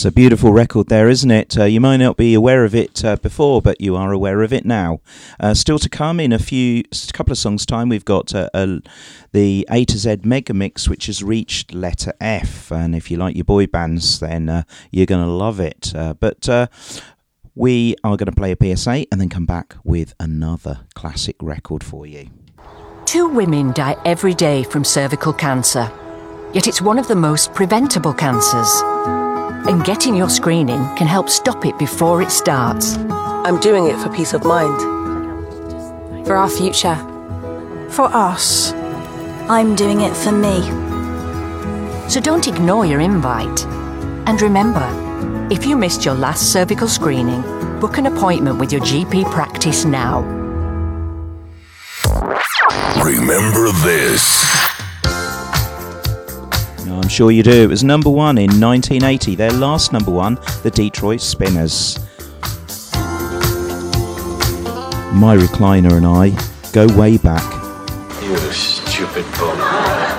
That's 0.00 0.06
a 0.06 0.12
beautiful 0.12 0.50
record 0.50 0.88
there, 0.88 1.10
isn't 1.10 1.30
it? 1.30 1.58
Uh, 1.58 1.64
you 1.64 1.78
might 1.78 1.98
not 1.98 2.16
be 2.16 2.32
aware 2.32 2.64
of 2.64 2.74
it 2.74 3.04
uh, 3.04 3.16
before, 3.16 3.60
but 3.60 3.82
you 3.82 3.96
are 3.96 4.12
aware 4.12 4.40
of 4.40 4.50
it 4.50 4.64
now. 4.64 5.00
Uh, 5.38 5.52
still 5.52 5.78
to 5.78 5.90
come 5.90 6.18
in 6.18 6.32
a 6.32 6.38
few 6.38 6.84
a 6.90 7.12
couple 7.12 7.32
of 7.32 7.36
songs' 7.36 7.66
time, 7.66 7.90
we've 7.90 8.06
got 8.06 8.34
uh, 8.34 8.48
the 9.32 9.68
A 9.70 9.84
to 9.84 9.98
Z 9.98 10.20
mega 10.24 10.54
mix, 10.54 10.88
which 10.88 11.04
has 11.04 11.22
reached 11.22 11.74
letter 11.74 12.14
F. 12.18 12.72
And 12.72 12.96
if 12.96 13.10
you 13.10 13.18
like 13.18 13.36
your 13.36 13.44
boy 13.44 13.66
bands, 13.66 14.20
then 14.20 14.48
uh, 14.48 14.62
you're 14.90 15.04
going 15.04 15.22
to 15.22 15.30
love 15.30 15.60
it. 15.60 15.94
Uh, 15.94 16.14
but 16.14 16.48
we 17.54 17.94
are 18.02 18.16
going 18.16 18.24
to 18.24 18.32
play 18.32 18.52
a 18.52 18.76
PSA 18.76 19.04
and 19.12 19.20
then 19.20 19.28
come 19.28 19.44
back 19.44 19.76
with 19.84 20.14
another 20.18 20.80
classic 20.94 21.36
record 21.42 21.84
for 21.84 22.06
you. 22.06 22.30
Two 23.04 23.28
women 23.28 23.72
die 23.72 24.00
every 24.06 24.32
day 24.32 24.62
from 24.62 24.82
cervical 24.82 25.34
cancer, 25.34 25.92
yet 26.54 26.66
it's 26.66 26.80
one 26.80 26.98
of 26.98 27.06
the 27.06 27.16
most 27.16 27.52
preventable 27.52 28.14
cancers 28.14 29.29
and 29.68 29.84
getting 29.84 30.14
your 30.14 30.30
screening 30.30 30.82
can 30.96 31.06
help 31.06 31.28
stop 31.28 31.66
it 31.66 31.78
before 31.78 32.22
it 32.22 32.30
starts. 32.30 32.96
I'm 32.96 33.58
doing 33.60 33.86
it 33.86 33.96
for 33.98 34.08
peace 34.08 34.32
of 34.32 34.44
mind. 34.44 34.80
For 36.26 36.36
our 36.36 36.48
future. 36.48 36.96
For 37.90 38.04
us. 38.04 38.72
I'm 39.48 39.74
doing 39.74 40.02
it 40.02 40.16
for 40.16 40.32
me. 40.32 40.60
So 42.08 42.20
don't 42.20 42.46
ignore 42.46 42.86
your 42.86 43.00
invite. 43.00 43.66
And 44.26 44.40
remember, 44.40 44.88
if 45.50 45.66
you 45.66 45.76
missed 45.76 46.04
your 46.04 46.14
last 46.14 46.52
cervical 46.52 46.88
screening, 46.88 47.42
book 47.80 47.98
an 47.98 48.06
appointment 48.06 48.58
with 48.58 48.72
your 48.72 48.80
GP 48.82 49.30
practice 49.32 49.84
now. 49.84 50.20
Remember 53.02 53.72
this. 53.82 54.69
I'm 56.92 57.08
sure 57.08 57.30
you 57.30 57.42
do. 57.42 57.62
It 57.64 57.68
was 57.68 57.84
number 57.84 58.10
one 58.10 58.38
in 58.38 58.60
1980, 58.60 59.34
their 59.36 59.52
last 59.52 59.92
number 59.92 60.10
one, 60.10 60.36
the 60.62 60.70
Detroit 60.70 61.20
Spinners. 61.20 61.98
My 65.12 65.36
recliner 65.36 65.92
and 65.92 66.06
I 66.06 66.30
go 66.72 66.86
way 66.98 67.18
back. 67.18 67.44
You 68.22 68.36
stupid 68.52 69.24
bum. 69.38 70.09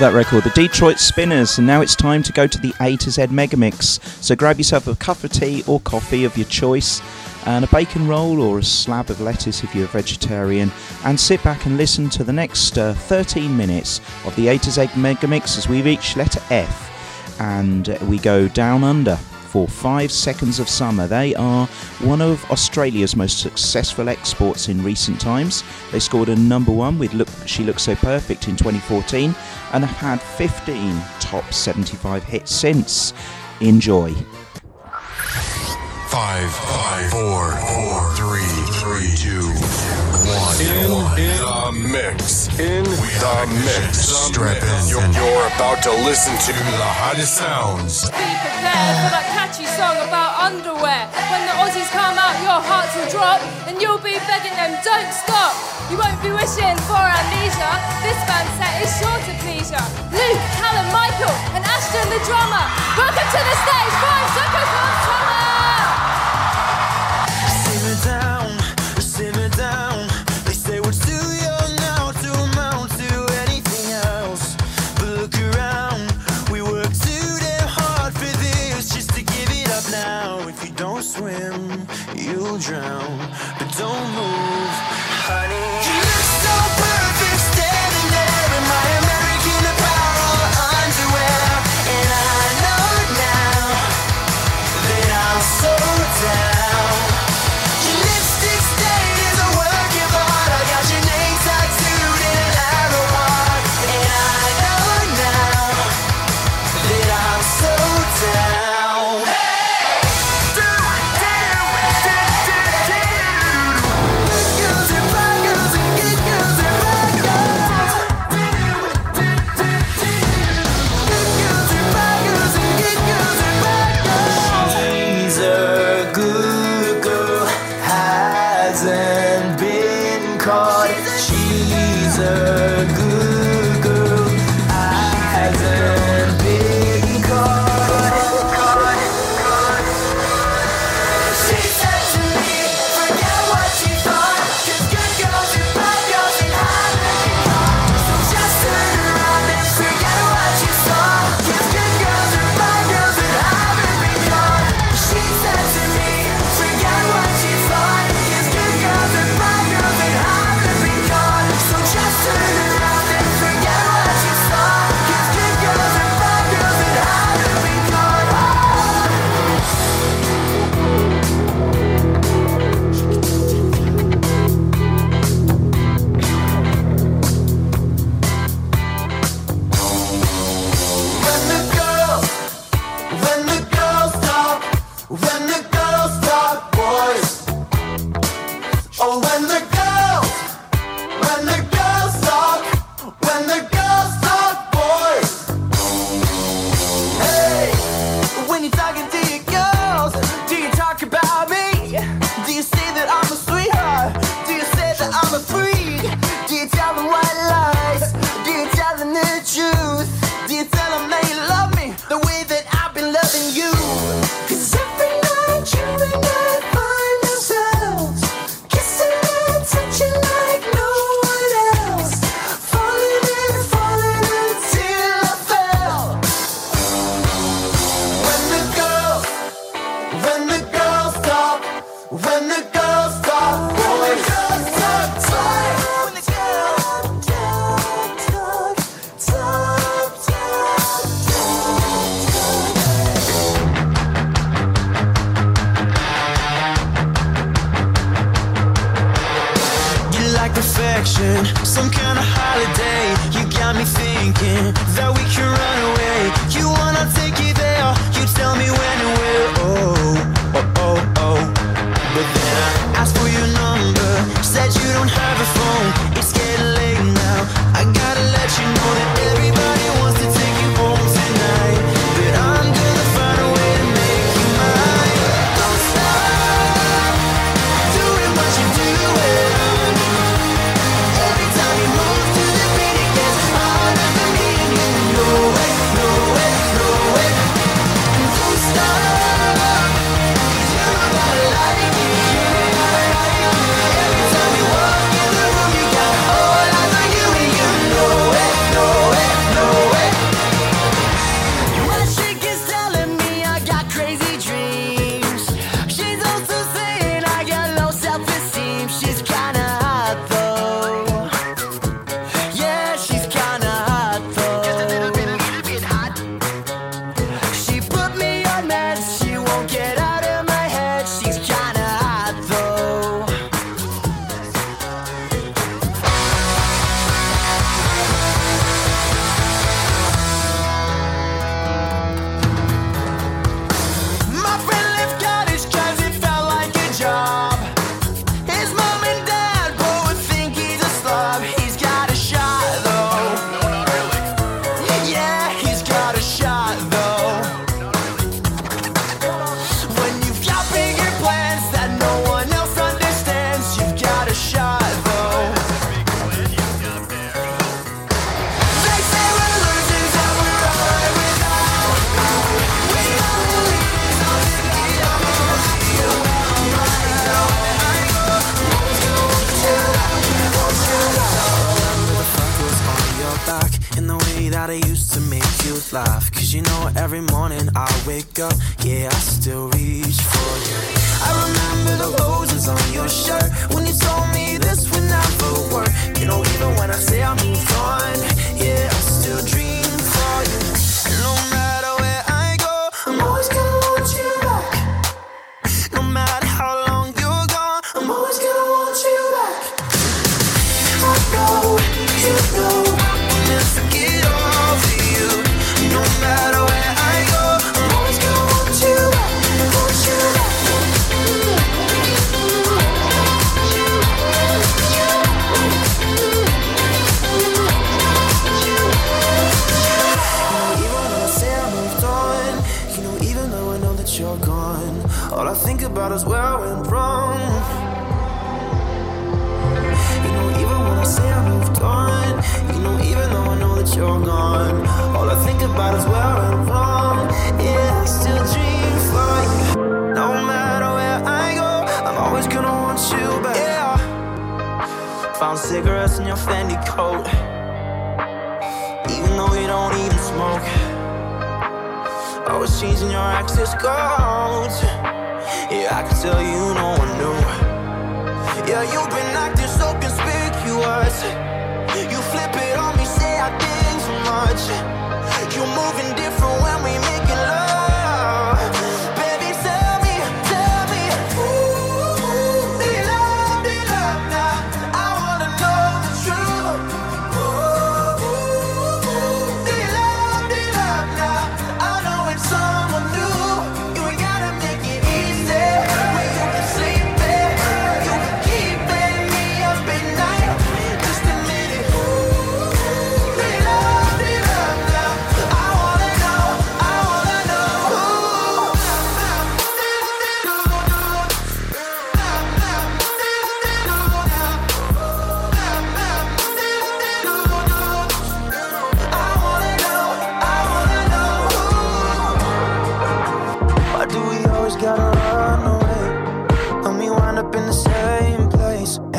Love 0.00 0.12
that 0.12 0.18
record, 0.18 0.44
the 0.44 0.50
Detroit 0.50 0.98
Spinners, 0.98 1.56
and 1.56 1.66
now 1.66 1.80
it's 1.80 1.96
time 1.96 2.22
to 2.22 2.32
go 2.32 2.46
to 2.46 2.58
the 2.58 2.74
A 2.82 2.96
to 2.98 3.10
Z 3.10 3.22
Megamix. 3.28 4.02
So 4.22 4.36
grab 4.36 4.58
yourself 4.58 4.88
a 4.88 4.96
cup 4.96 5.24
of 5.24 5.32
tea 5.32 5.64
or 5.66 5.80
coffee 5.80 6.24
of 6.24 6.36
your 6.36 6.46
choice, 6.48 7.00
and 7.46 7.64
a 7.64 7.68
bacon 7.68 8.06
roll 8.06 8.42
or 8.42 8.58
a 8.58 8.62
slab 8.62 9.08
of 9.08 9.22
lettuce 9.22 9.64
if 9.64 9.74
you're 9.74 9.86
a 9.86 9.88
vegetarian, 9.88 10.70
and 11.04 11.18
sit 11.18 11.42
back 11.42 11.64
and 11.64 11.78
listen 11.78 12.10
to 12.10 12.24
the 12.24 12.32
next 12.32 12.76
uh, 12.76 12.92
13 12.92 13.56
minutes 13.56 14.00
of 14.26 14.36
the 14.36 14.48
A 14.48 14.58
to 14.58 14.70
Z 14.70 14.82
Megamix 14.88 15.56
as 15.56 15.66
we 15.66 15.80
reach 15.80 16.14
letter 16.14 16.42
F, 16.50 17.40
and 17.40 17.96
we 18.06 18.18
go 18.18 18.48
down 18.48 18.84
under 18.84 19.18
for 19.56 19.66
Five 19.66 20.12
Seconds 20.12 20.60
of 20.60 20.68
Summer. 20.68 21.06
They 21.06 21.34
are 21.34 21.66
one 22.00 22.20
of 22.20 22.44
Australia's 22.50 23.16
most 23.16 23.40
successful 23.40 24.10
exports 24.10 24.68
in 24.68 24.84
recent 24.84 25.18
times. 25.18 25.64
They 25.92 25.98
scored 25.98 26.28
a 26.28 26.36
number 26.36 26.72
one 26.72 26.98
with 26.98 27.14
Look 27.14 27.28
She 27.46 27.64
Looks 27.64 27.84
So 27.84 27.94
Perfect 27.94 28.48
in 28.48 28.56
2014 28.56 29.34
and 29.72 29.82
have 29.82 29.96
had 29.96 30.20
15 30.20 31.00
top 31.20 31.54
75 31.54 32.22
hits 32.24 32.54
since. 32.54 33.14
Enjoy. 33.62 34.14
Five, 36.16 36.48
five, 36.48 37.10
four, 37.12 37.52
four, 37.76 38.00
three, 38.16 38.48
three, 38.80 39.12
two, 39.20 39.52
one. 40.24 40.56
In, 40.64 40.88
the 40.88 41.76
mix. 41.92 42.48
In 42.56 42.88
the 42.88 43.44
mix. 43.60 44.00
Strap 44.24 44.56
in. 44.56 44.88
You're, 44.88 45.04
you're 45.12 45.46
about 45.52 45.84
to 45.84 45.92
listen 46.08 46.32
to 46.32 46.56
the 46.56 46.88
hottest 47.04 47.36
sounds. 47.36 48.08
Be 48.08 48.16
prepared 48.16 48.96
for 49.04 49.12
that 49.12 49.28
catchy 49.36 49.68
song 49.76 50.00
about 50.08 50.40
underwear. 50.40 51.04
When 51.28 51.44
the 51.44 51.52
Aussies 51.60 51.92
come 51.92 52.16
out, 52.16 52.32
your 52.40 52.64
hearts 52.64 52.96
will 52.96 53.12
drop, 53.12 53.44
and 53.68 53.76
you'll 53.76 54.00
be 54.00 54.16
begging 54.24 54.56
them, 54.56 54.72
don't 54.80 55.12
stop. 55.12 55.52
You 55.92 56.00
won't 56.00 56.16
be 56.24 56.32
wishing 56.32 56.80
for 56.88 56.96
amnesia. 56.96 57.76
This 58.00 58.16
band 58.24 58.48
set 58.56 58.72
is 58.80 58.88
sure 58.96 59.20
to 59.20 59.32
please 59.44 59.68
ya. 59.68 59.84
Luke, 60.08 60.42
Calum, 60.56 60.88
Michael, 60.96 61.36
and 61.52 61.60
Ashton 61.60 62.08
the 62.08 62.24
drummer. 62.24 62.64
Welcome 62.96 63.28
to 63.36 63.40
the 63.44 63.56
stage, 63.68 63.94
Five 64.00 64.28
Seconds 64.32 64.85
drown. 82.54 83.65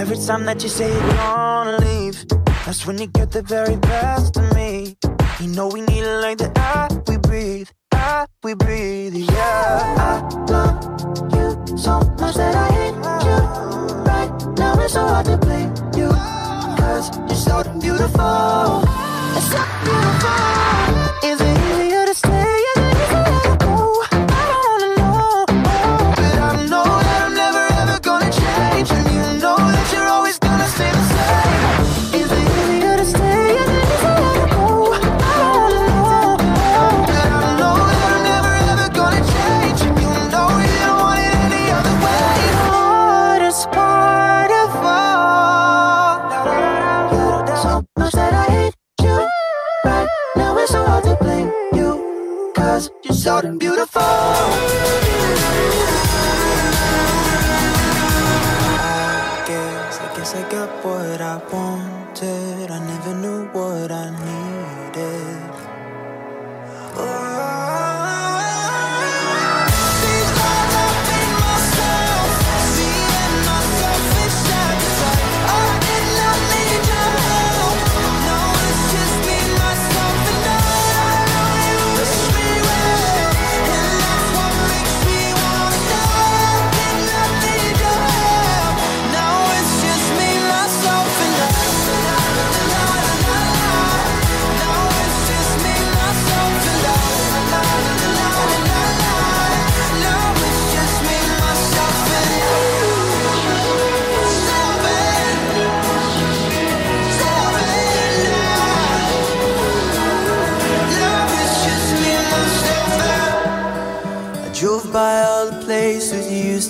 Every 0.10 0.26
time 0.26 0.46
that 0.46 0.64
you 0.64 0.70
say 0.70 0.90
you're 0.90 1.14
gonna 1.16 1.80
leave, 1.80 2.26
that's 2.66 2.88
when 2.88 2.98
you 2.98 3.08
get 3.08 3.30
the 3.30 3.42
very 3.42 3.76
best 3.76 4.38
of 4.38 4.56
me. 4.56 4.96
You 5.42 5.48
know 5.50 5.68
we 5.68 5.82
need 5.82 6.00
it 6.00 6.22
like 6.22 6.38
the 6.38 6.50
air 6.58 6.88
we 7.10 7.18
breathe, 7.18 7.68
air 7.94 8.26
we 8.42 8.54
breathe, 8.54 9.16
yeah. 9.16 9.96
I 10.00 10.46
love 10.50 10.82
you 11.36 11.78
so 11.78 12.00
much 12.22 12.36
that 12.36 12.56
I 12.56 12.68
hate 12.72 12.96
you. 13.28 13.40
Right 14.08 14.58
now 14.58 14.80
it's 14.80 14.94
so 14.94 15.06
hard 15.06 15.26
to 15.26 15.38
blame 15.40 15.76
you, 15.98 16.08
cause 16.80 17.12
you're 17.28 17.36
so 17.36 17.64
beautiful. 17.78 18.84
It's 19.36 19.52
so 19.52 19.62
beautiful. 19.84 20.97
Oh. 54.00 55.07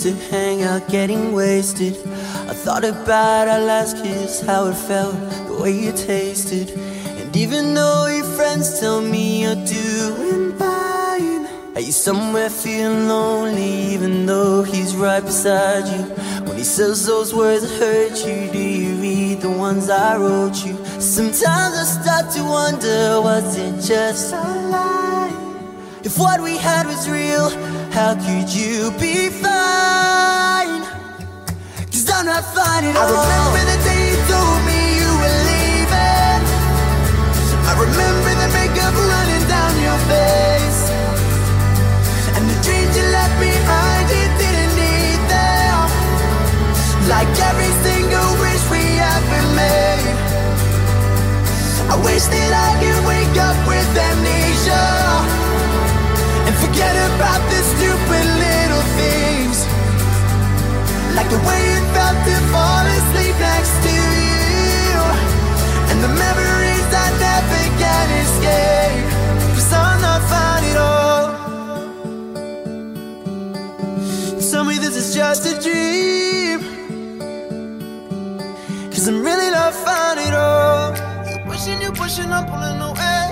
to 0.07 0.13
hang 0.31 0.63
out 0.63 0.87
getting 0.87 1.33
wasted. 1.33 1.93
I 2.47 2.53
thought 2.53 2.85
about 2.85 3.49
our 3.49 3.59
last 3.59 4.01
kiss, 4.01 4.39
how 4.39 4.67
it 4.67 4.75
felt, 4.75 5.13
the 5.47 5.59
way 5.61 5.73
it 5.89 5.97
tasted. 5.97 6.69
And 7.19 7.35
even 7.35 7.73
though 7.73 8.07
your 8.07 8.23
friends 8.23 8.79
tell 8.79 9.01
me 9.01 9.43
you're 9.43 9.65
doing 9.65 10.57
fine, 10.57 11.45
are 11.75 11.81
you 11.81 11.91
somewhere 11.91 12.49
feeling 12.49 13.09
lonely, 13.09 13.69
even 13.93 14.25
though 14.25 14.63
he's 14.63 14.95
right 14.95 15.21
beside 15.21 15.85
you? 15.93 16.03
When 16.45 16.55
he 16.55 16.63
says 16.63 17.05
those 17.05 17.35
words 17.35 17.63
that 17.63 17.77
hurt 17.77 18.25
you, 18.25 18.49
do 18.49 18.57
you 18.57 18.95
read 19.01 19.41
the 19.41 19.51
ones 19.51 19.89
I 19.89 20.15
wrote 20.15 20.65
you? 20.65 20.77
Sometimes 21.01 21.75
I 21.75 21.83
start 21.83 22.33
to 22.35 22.43
wonder, 22.43 23.19
was 23.21 23.57
it 23.57 23.75
just 23.81 24.31
a 24.31 24.37
lie? 24.71 25.33
If 26.05 26.17
what 26.17 26.41
we 26.41 26.55
had 26.55 26.87
was 26.87 27.09
real, 27.09 27.49
how 27.97 28.13
could 28.13 28.47
you 28.53 28.93
be 29.01 29.27
fine? 29.41 30.85
Cause 31.89 32.05
I'm 32.13 32.29
not 32.29 32.45
fine 32.53 32.85
at 32.85 32.93
I 32.93 33.01
all. 33.01 33.09
I 33.09 33.25
remember 33.25 33.63
the 33.73 33.77
day 33.89 34.01
you 34.13 34.17
told 34.29 34.59
me 34.69 34.79
you 35.01 35.09
were 35.17 35.39
leaving. 35.49 36.41
I 37.65 37.73
remember 37.73 38.31
the 38.37 38.49
makeup 38.53 38.93
running 38.93 39.45
down 39.49 39.73
your 39.81 39.99
face. 40.13 40.81
And 42.37 42.45
the 42.45 42.57
dreams 42.61 42.93
you 42.93 43.05
left 43.17 43.33
behind, 43.41 44.05
you 44.13 44.29
didn't 44.45 44.73
need 44.77 45.21
them. 45.33 45.81
Like 47.09 47.33
every 47.49 47.73
single 47.81 48.29
wish 48.37 48.61
we 48.69 48.85
ever 49.01 49.41
made. 49.57 50.17
I 51.89 51.97
wish 52.05 52.29
that 52.29 52.51
I 52.53 52.69
could 52.77 52.99
wake 53.09 53.37
up 53.41 53.57
with 53.65 53.89
amnesia. 53.89 54.96
Forget 56.61 56.95
about 57.09 57.41
the 57.51 57.59
stupid 57.73 58.25
little 58.45 58.85
things, 58.99 59.57
like 61.15 61.29
the 61.29 61.41
way 61.47 61.61
it 61.75 61.85
felt 61.93 62.17
to 62.27 62.35
fall 62.53 62.85
asleep 62.97 63.35
next 63.39 63.73
to 63.85 63.93
you, 63.93 64.99
and 65.89 65.97
the 66.05 66.11
memories 66.23 66.87
I 67.05 67.07
never 67.25 67.63
can 67.81 68.07
escape. 68.23 69.07
Cause 69.55 69.71
I'm 69.73 69.97
not 70.01 70.21
fine 70.31 70.65
at 70.71 70.77
all. 70.77 71.25
Tell 74.51 74.63
me 74.65 74.75
this 74.77 74.95
is 74.95 75.13
just 75.15 75.45
a 75.45 75.53
dream, 75.61 76.59
cause 78.91 79.07
I'm 79.07 79.21
really 79.23 79.51
not 79.51 79.73
fine 79.73 80.19
at 80.27 80.33
all. 80.33 80.95
You 81.29 81.37
pushing, 81.45 81.81
you 81.81 81.91
pushing, 81.91 82.31
I'm 82.31 82.45
pulling 82.45 82.81
away. 82.81 83.26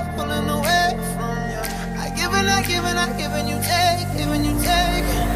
Give 2.46 2.54
and 2.54 2.60
I 2.60 2.68
give 2.68 2.86
and 2.86 3.00
I 3.00 3.16
give 3.18 3.34
and 3.34 4.46
you 4.46 4.54
take, 4.62 5.35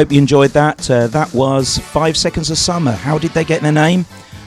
hope 0.00 0.12
you 0.12 0.18
enjoyed 0.18 0.52
that. 0.52 0.90
Uh, 0.90 1.06
that 1.08 1.30
was 1.34 1.76
Five 1.76 2.16
Seconds 2.16 2.50
of 2.50 2.56
Summer. 2.56 2.92
How 2.92 3.18
did 3.18 3.32
they 3.32 3.44
get 3.44 3.60
their 3.60 3.70
name? 3.70 4.06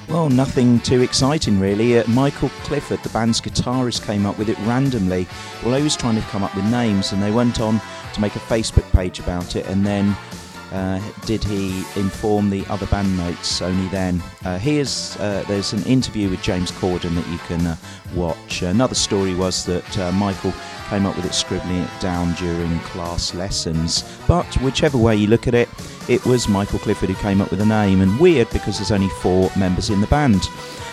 Well, 0.10 0.28
nothing 0.28 0.80
too 0.80 1.04
exciting 1.04 1.60
really. 1.60 2.00
Uh, 2.00 2.08
Michael 2.08 2.50
Clifford, 2.64 3.04
the 3.04 3.10
band's 3.10 3.40
guitarist, 3.40 4.04
came 4.04 4.26
up 4.26 4.40
with 4.40 4.50
it 4.50 4.58
randomly. 4.62 5.28
Well, 5.64 5.76
he 5.76 5.84
was 5.84 5.96
trying 5.96 6.16
to 6.16 6.22
come 6.22 6.42
up 6.42 6.56
with 6.56 6.66
names, 6.72 7.12
and 7.12 7.22
they 7.22 7.30
went 7.30 7.62
on 7.62 7.80
to 8.16 8.20
make 8.20 8.36
a 8.36 8.40
Facebook 8.40 8.92
page 8.94 9.20
about 9.20 9.56
it, 9.56 9.68
and 9.68 9.86
then 9.86 10.18
uh, 10.72 11.00
did 11.28 11.44
he 11.44 11.84
inform 11.98 12.50
the 12.50 12.66
other 12.66 12.88
bandmates 12.88 13.62
only 13.62 13.88
then. 13.90 14.24
Uh, 14.44 14.58
here's 14.58 15.16
uh, 15.18 15.44
there's 15.48 15.72
an 15.74 15.84
interview 15.84 16.32
with 16.32 16.42
James 16.42 16.72
Corden 16.72 17.14
that 17.14 17.28
you 17.28 17.38
can 17.40 17.68
uh, 17.68 17.76
watch. 18.16 18.64
Another 18.64 18.96
story 18.96 19.36
was 19.36 19.66
that 19.66 20.00
uh, 20.00 20.12
Michael 20.14 20.54
came 20.84 21.06
up 21.06 21.16
with 21.16 21.26
it 21.26 21.34
scribbling 21.34 21.78
it 21.78 21.90
down 22.00 22.34
during 22.36 22.80
class 22.80 23.34
lessons. 23.34 24.04
But 24.28 24.52
whichever 24.62 24.98
way 24.98 25.16
you 25.16 25.28
look 25.28 25.48
at 25.48 25.56
it, 25.56 25.70
it 26.08 26.26
was 26.26 26.48
Michael 26.48 26.80
Clifford 26.80 27.10
who 27.10 27.16
came 27.16 27.42
up 27.42 27.50
with 27.50 27.60
the 27.60 27.66
name, 27.66 28.02
and 28.02 28.20
weird 28.20 28.50
because 28.52 28.78
there's 28.78 28.92
only 28.92 29.10
four 29.10 29.50
members 29.58 29.90
in 29.90 30.02
the 30.02 30.08
band. 30.08 30.48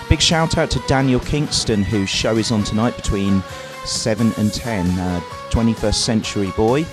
Big 0.09 0.21
shout 0.21 0.59
out 0.59 0.71
to 0.71 0.83
Daniel 0.87 1.21
Kingston, 1.21 1.83
whose 1.83 2.09
show 2.09 2.37
is 2.37 2.51
on 2.51 2.65
tonight 2.65 2.97
between 2.97 3.43
7 3.85 4.33
and 4.37 4.53
10. 4.53 4.87
Uh, 4.99 5.21
21st 5.51 5.95
Century 5.95 6.53
Boy. 6.57 6.87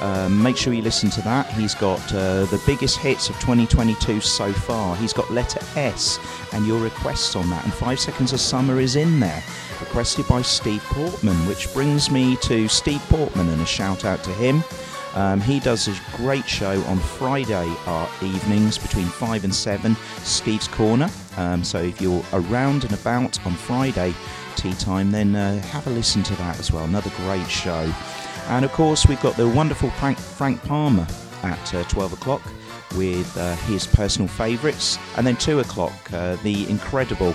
Um, 0.00 0.42
make 0.42 0.56
sure 0.56 0.72
you 0.72 0.82
listen 0.82 1.08
to 1.10 1.22
that. 1.22 1.50
He's 1.52 1.74
got 1.74 2.00
uh, 2.12 2.44
the 2.46 2.62
biggest 2.66 2.98
hits 2.98 3.30
of 3.30 3.36
2022 3.36 4.20
so 4.20 4.52
far. 4.52 4.94
He's 4.96 5.12
got 5.12 5.30
letter 5.30 5.60
S 5.74 6.18
and 6.52 6.66
your 6.66 6.78
requests 6.80 7.34
on 7.34 7.48
that, 7.50 7.64
and 7.64 7.72
Five 7.72 7.98
Seconds 7.98 8.32
of 8.32 8.40
Summer 8.40 8.78
is 8.78 8.96
in 8.96 9.20
there, 9.20 9.42
requested 9.86 10.26
by 10.26 10.42
Steve 10.42 10.82
Portman, 10.84 11.36
which 11.46 11.72
brings 11.72 12.10
me 12.10 12.36
to 12.42 12.68
Steve 12.68 13.00
Portman 13.08 13.48
and 13.48 13.62
a 13.62 13.66
shout 13.66 14.04
out 14.04 14.22
to 14.24 14.30
him. 14.30 14.62
Um, 15.14 15.40
he 15.40 15.60
does 15.60 15.88
a 15.88 15.94
great 16.16 16.46
show 16.46 16.82
on 16.82 16.98
Friday 16.98 17.72
evenings 18.20 18.76
between 18.78 19.06
5 19.06 19.44
and 19.44 19.54
7, 19.54 19.96
Steve's 20.18 20.68
Corner. 20.68 21.08
Um, 21.36 21.62
so 21.62 21.78
if 21.78 22.00
you're 22.00 22.22
around 22.32 22.84
and 22.84 22.92
about 22.92 23.44
on 23.46 23.54
Friday 23.54 24.12
tea 24.56 24.72
time, 24.72 25.10
then 25.10 25.36
uh, 25.36 25.60
have 25.62 25.86
a 25.86 25.90
listen 25.90 26.22
to 26.24 26.34
that 26.36 26.58
as 26.58 26.72
well. 26.72 26.84
Another 26.84 27.10
great 27.24 27.46
show. 27.48 27.90
And 28.48 28.64
of 28.64 28.72
course, 28.72 29.06
we've 29.06 29.22
got 29.22 29.36
the 29.36 29.48
wonderful 29.48 29.90
Frank, 29.90 30.18
Frank 30.18 30.62
Palmer 30.64 31.06
at 31.42 31.74
uh, 31.74 31.84
12 31.84 32.12
o'clock 32.12 32.42
with 32.96 33.36
uh, 33.38 33.54
his 33.66 33.86
personal 33.86 34.28
favourites. 34.28 34.98
And 35.16 35.26
then 35.26 35.36
2 35.36 35.60
o'clock, 35.60 35.94
uh, 36.12 36.36
the 36.42 36.68
incredible 36.68 37.34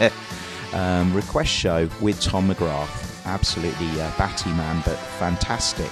um, 0.72 1.12
request 1.14 1.50
show 1.50 1.88
with 2.00 2.20
Tom 2.20 2.48
McGrath. 2.48 3.24
Absolutely 3.26 3.88
uh, 4.00 4.10
batty 4.16 4.50
man, 4.50 4.82
but 4.84 4.96
fantastic. 4.96 5.90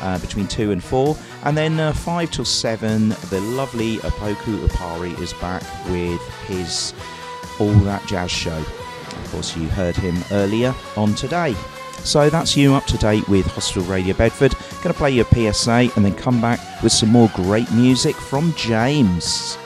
Uh, 0.00 0.16
between 0.20 0.46
2 0.46 0.70
and 0.70 0.82
4. 0.82 1.16
And 1.44 1.56
then 1.56 1.80
uh, 1.80 1.92
5 1.92 2.30
till 2.30 2.44
7, 2.44 3.08
the 3.08 3.40
lovely 3.40 3.96
Apoku 3.98 4.64
Upari 4.66 5.18
is 5.20 5.32
back 5.34 5.62
with 5.86 6.20
his 6.46 6.94
All 7.58 7.72
That 7.80 8.06
Jazz 8.06 8.30
show. 8.30 8.58
Of 8.58 9.28
course, 9.32 9.56
you 9.56 9.66
heard 9.68 9.96
him 9.96 10.16
earlier 10.30 10.72
on 10.96 11.14
today. 11.16 11.56
So 12.04 12.30
that's 12.30 12.56
you 12.56 12.74
up 12.74 12.86
to 12.86 12.96
date 12.96 13.28
with 13.28 13.46
Hospital 13.46 13.82
Radio 13.84 14.14
Bedford. 14.14 14.54
Going 14.82 14.94
to 14.94 14.94
play 14.94 15.10
your 15.10 15.24
PSA 15.26 15.90
and 15.96 16.04
then 16.04 16.14
come 16.14 16.40
back 16.40 16.60
with 16.82 16.92
some 16.92 17.10
more 17.10 17.30
great 17.34 17.70
music 17.72 18.14
from 18.14 18.54
James. 18.54 19.58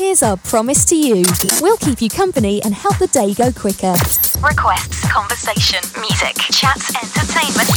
Here's 0.00 0.22
our 0.22 0.38
promise 0.38 0.86
to 0.86 0.96
you. 0.96 1.26
We'll 1.60 1.76
keep 1.76 2.00
you 2.00 2.08
company 2.08 2.62
and 2.62 2.72
help 2.72 2.96
the 2.96 3.06
day 3.08 3.34
go 3.34 3.52
quicker. 3.52 3.92
Requests, 4.40 5.04
conversation, 5.12 5.84
music, 6.00 6.36
chats, 6.50 6.88
entertainment. 6.96 7.68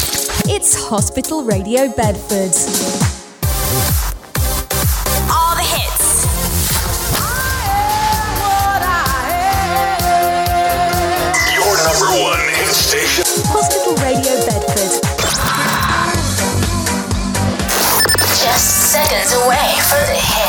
It's 0.47 0.88
Hospital 0.88 1.43
Radio 1.43 1.91
Bedford. 1.91 2.55
All 5.28 5.51
the 5.59 5.67
hits. 5.67 6.24
Your 11.51 11.76
number 11.76 12.24
one 12.24 12.39
hit 12.55 12.71
station. 12.71 13.26
Hospital 13.51 13.99
Radio 13.99 14.32
Bedford. 14.47 15.03
Just 18.39 18.93
seconds 18.93 19.34
away 19.43 19.76
from 19.91 20.07
the 20.07 20.21
hits. 20.24 20.42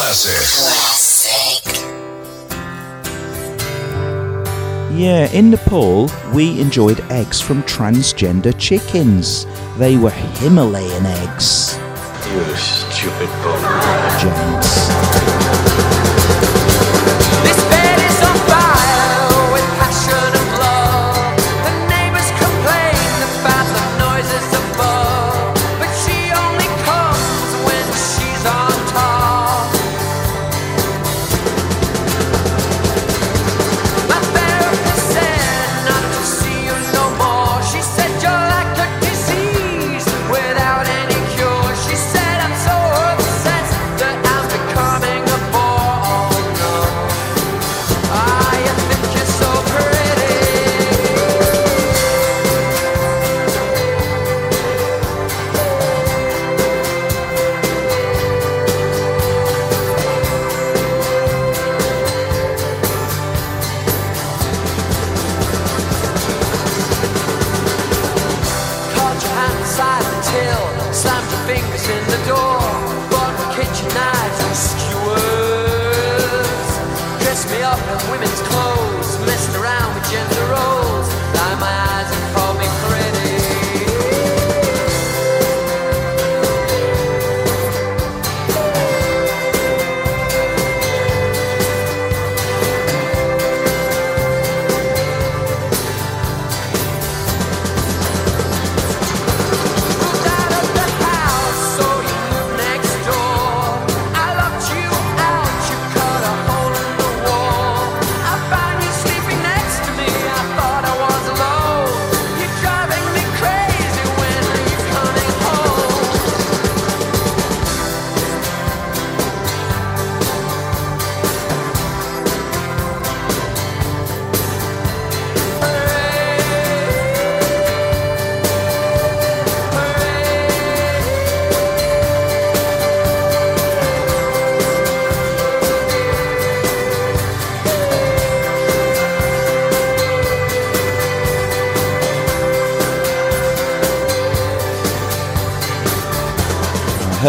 Classic. 0.00 0.32
Classic. 0.64 1.60
Yeah, 4.98 5.30
in 5.32 5.50
Nepal, 5.50 6.10
we 6.32 6.58
enjoyed 6.58 7.00
eggs 7.10 7.40
from 7.40 7.62
transgender 7.64 8.58
chickens. 8.58 9.44
They 9.76 9.98
were 9.98 10.10
Himalayan 10.10 11.04
eggs. 11.04 11.78
You 12.32 12.56
stupid 12.56 13.28
bum. 13.44 13.60
James. 14.20 15.19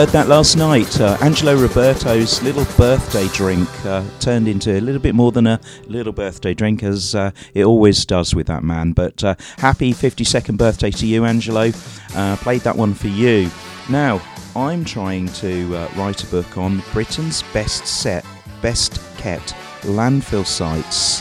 heard 0.01 0.09
that 0.09 0.27
last 0.27 0.57
night. 0.57 0.99
Uh, 0.99 1.15
Angelo 1.21 1.53
Roberto's 1.53 2.41
little 2.41 2.65
birthday 2.75 3.27
drink 3.35 3.69
uh, 3.85 4.03
turned 4.19 4.47
into 4.47 4.79
a 4.79 4.81
little 4.81 4.99
bit 4.99 5.13
more 5.13 5.31
than 5.31 5.45
a 5.45 5.59
little 5.85 6.11
birthday 6.11 6.55
drink, 6.55 6.81
as 6.81 7.13
uh, 7.13 7.29
it 7.53 7.65
always 7.65 8.03
does 8.03 8.33
with 8.33 8.47
that 8.47 8.63
man. 8.63 8.93
But 8.93 9.23
uh, 9.23 9.35
happy 9.57 9.93
52nd 9.93 10.57
birthday 10.57 10.89
to 10.89 11.05
you, 11.05 11.23
Angelo. 11.25 11.71
Uh, 12.15 12.35
played 12.37 12.61
that 12.61 12.75
one 12.75 12.95
for 12.95 13.09
you. 13.09 13.51
Now, 13.91 14.19
I'm 14.55 14.83
trying 14.85 15.27
to 15.33 15.75
uh, 15.75 15.91
write 15.95 16.23
a 16.23 16.27
book 16.27 16.57
on 16.57 16.81
Britain's 16.93 17.43
best 17.53 17.85
set, 17.85 18.25
best 18.59 18.99
kept 19.17 19.53
landfill 19.81 20.47
sites. 20.47 21.19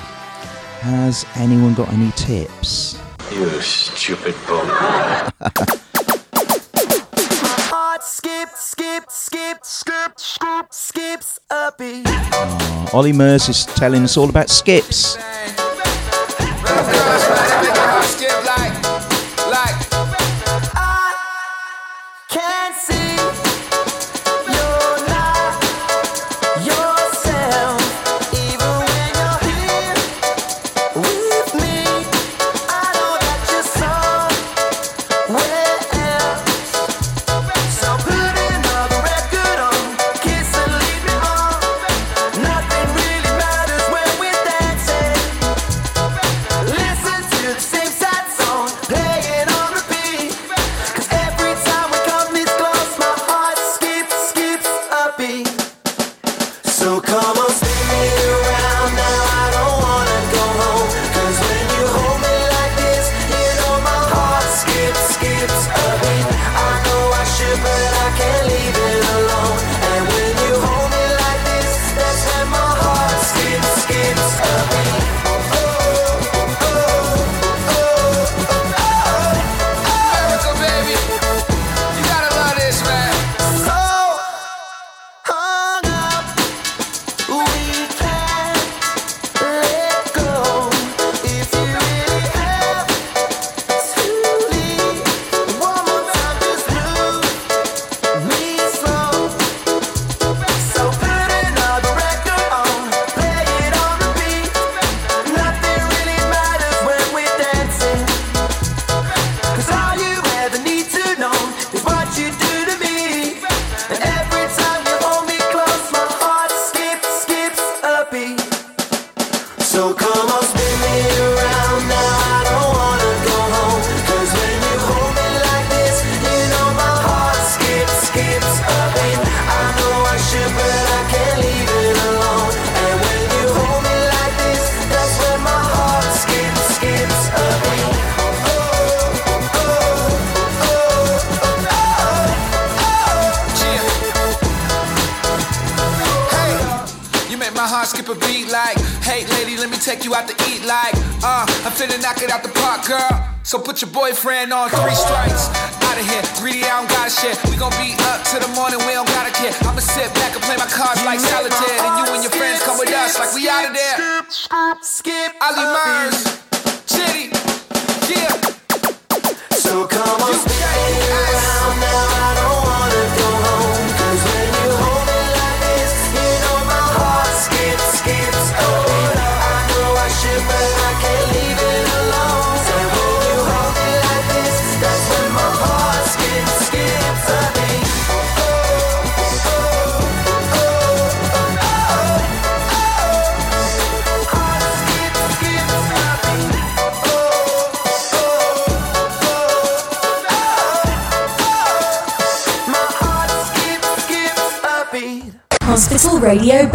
Has 0.79 1.27
anyone 1.35 1.75
got 1.75 1.93
any 1.93 2.13
tips? 2.13 2.99
You 3.31 3.61
stupid 3.61 4.35
bum. 4.47 5.33
Olly 12.93 13.13
Murs 13.13 13.49
is 13.49 13.67
telling 13.67 14.03
us 14.03 14.17
all 14.17 14.29
about 14.29 14.49
skips. 14.49 15.17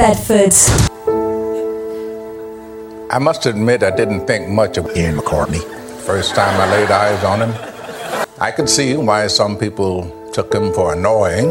Bedford. 0.06 0.54
I 3.10 3.18
must 3.18 3.48
admit, 3.48 3.82
I 3.82 3.90
didn't 3.90 4.28
think 4.28 4.48
much 4.48 4.78
of 4.78 4.96
Ian 4.96 5.18
McCartney. 5.18 5.64
First 6.06 6.36
time 6.36 6.62
I 6.62 6.70
laid 6.70 6.92
eyes 6.92 7.24
on 7.24 7.42
him, 7.42 7.54
I 8.40 8.52
could 8.52 8.70
see 8.70 8.96
why 8.98 9.26
some 9.26 9.58
people 9.58 10.30
took 10.32 10.54
him 10.54 10.72
for 10.74 10.94
annoying. 10.94 11.50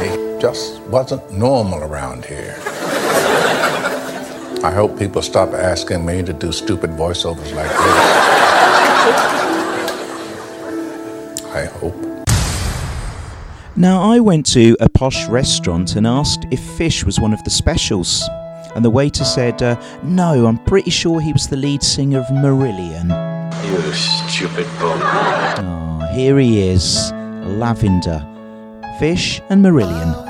he 0.00 0.40
just 0.40 0.80
wasn't 0.84 1.30
normal 1.30 1.82
around 1.82 2.24
here. 2.24 2.56
I 4.64 4.72
hope 4.74 4.98
people 4.98 5.20
stop 5.20 5.52
asking 5.52 6.06
me 6.06 6.22
to 6.22 6.32
do 6.32 6.50
stupid 6.50 6.92
voiceovers 6.92 7.54
like 7.54 7.68
this. 7.68 8.29
Now, 13.80 14.02
I 14.02 14.20
went 14.20 14.44
to 14.52 14.76
a 14.78 14.90
posh 14.90 15.26
restaurant 15.26 15.96
and 15.96 16.06
asked 16.06 16.46
if 16.50 16.60
fish 16.76 17.02
was 17.02 17.18
one 17.18 17.32
of 17.32 17.42
the 17.44 17.50
specials. 17.50 18.28
And 18.76 18.84
the 18.84 18.90
waiter 18.90 19.24
said, 19.24 19.62
uh, 19.62 19.80
No, 20.02 20.44
I'm 20.44 20.58
pretty 20.64 20.90
sure 20.90 21.18
he 21.18 21.32
was 21.32 21.48
the 21.48 21.56
lead 21.56 21.82
singer 21.82 22.18
of 22.18 22.26
Marillion. 22.26 23.08
You 23.64 23.92
stupid 23.94 24.66
bum. 24.78 25.00
Ah, 25.02 25.54
oh, 26.02 26.14
here 26.14 26.38
he 26.38 26.60
is 26.60 27.10
Lavender. 27.12 28.20
Fish 28.98 29.40
and 29.48 29.64
Marillion. 29.64 30.29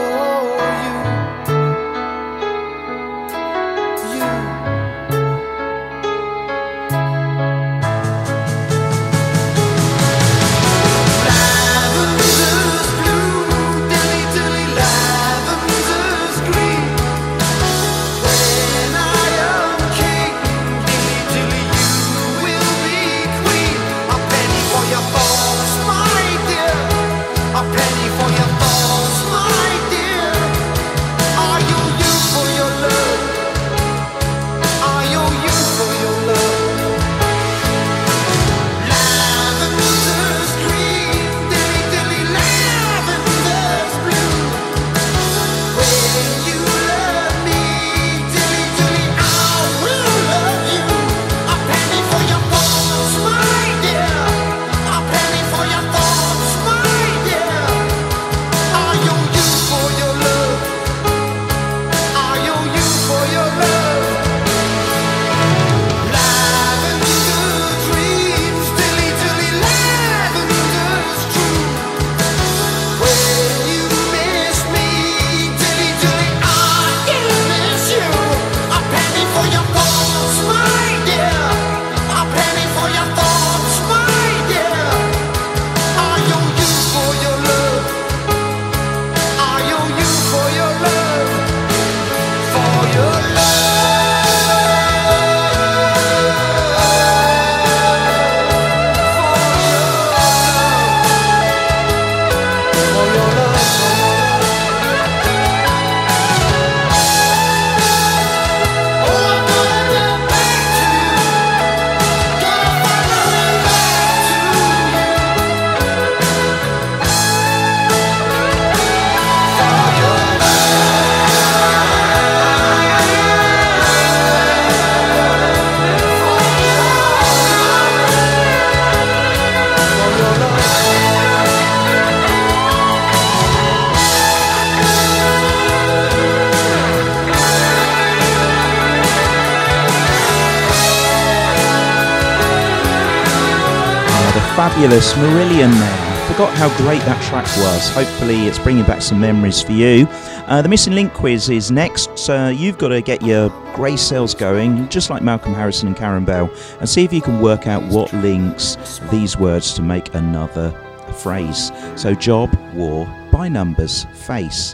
fabulous 144.81 145.13
Marillion 145.13 145.71
there. 145.71 146.27
Forgot 146.27 146.57
how 146.57 146.75
great 146.77 147.01
that 147.01 147.21
track 147.21 147.45
was. 147.57 147.89
Hopefully, 147.89 148.47
it's 148.47 148.57
bringing 148.57 148.83
back 148.83 149.03
some 149.03 149.19
memories 149.19 149.61
for 149.61 149.73
you. 149.73 150.07
Uh, 150.47 150.63
the 150.63 150.69
missing 150.69 150.93
link 150.93 151.13
quiz 151.13 151.49
is 151.49 151.69
next, 151.69 152.17
so 152.17 152.47
you've 152.47 152.79
got 152.79 152.87
to 152.87 152.99
get 152.99 153.21
your 153.21 153.49
grey 153.75 153.95
cells 153.95 154.33
going, 154.33 154.89
just 154.89 155.11
like 155.11 155.21
Malcolm 155.21 155.53
Harrison 155.53 155.89
and 155.89 155.95
Karen 155.95 156.25
Bell, 156.25 156.49
and 156.79 156.89
see 156.89 157.03
if 157.03 157.13
you 157.13 157.21
can 157.21 157.39
work 157.41 157.67
out 157.67 157.83
what 157.91 158.11
links 158.11 158.99
these 159.11 159.37
words 159.37 159.75
to 159.75 159.83
make 159.83 160.15
another 160.15 160.71
phrase. 161.17 161.71
So, 161.95 162.15
job, 162.15 162.51
war, 162.73 163.05
by 163.31 163.49
numbers, 163.49 164.05
face, 164.15 164.73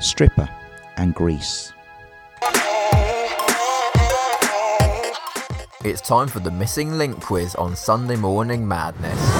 stripper, 0.00 0.48
and 0.96 1.14
grease. 1.14 1.74
It's 5.84 6.00
time 6.00 6.28
for 6.28 6.40
the 6.40 6.50
Missing 6.50 6.92
Link 6.92 7.20
quiz 7.20 7.54
on 7.56 7.76
Sunday 7.76 8.16
Morning 8.16 8.66
Madness. 8.66 9.33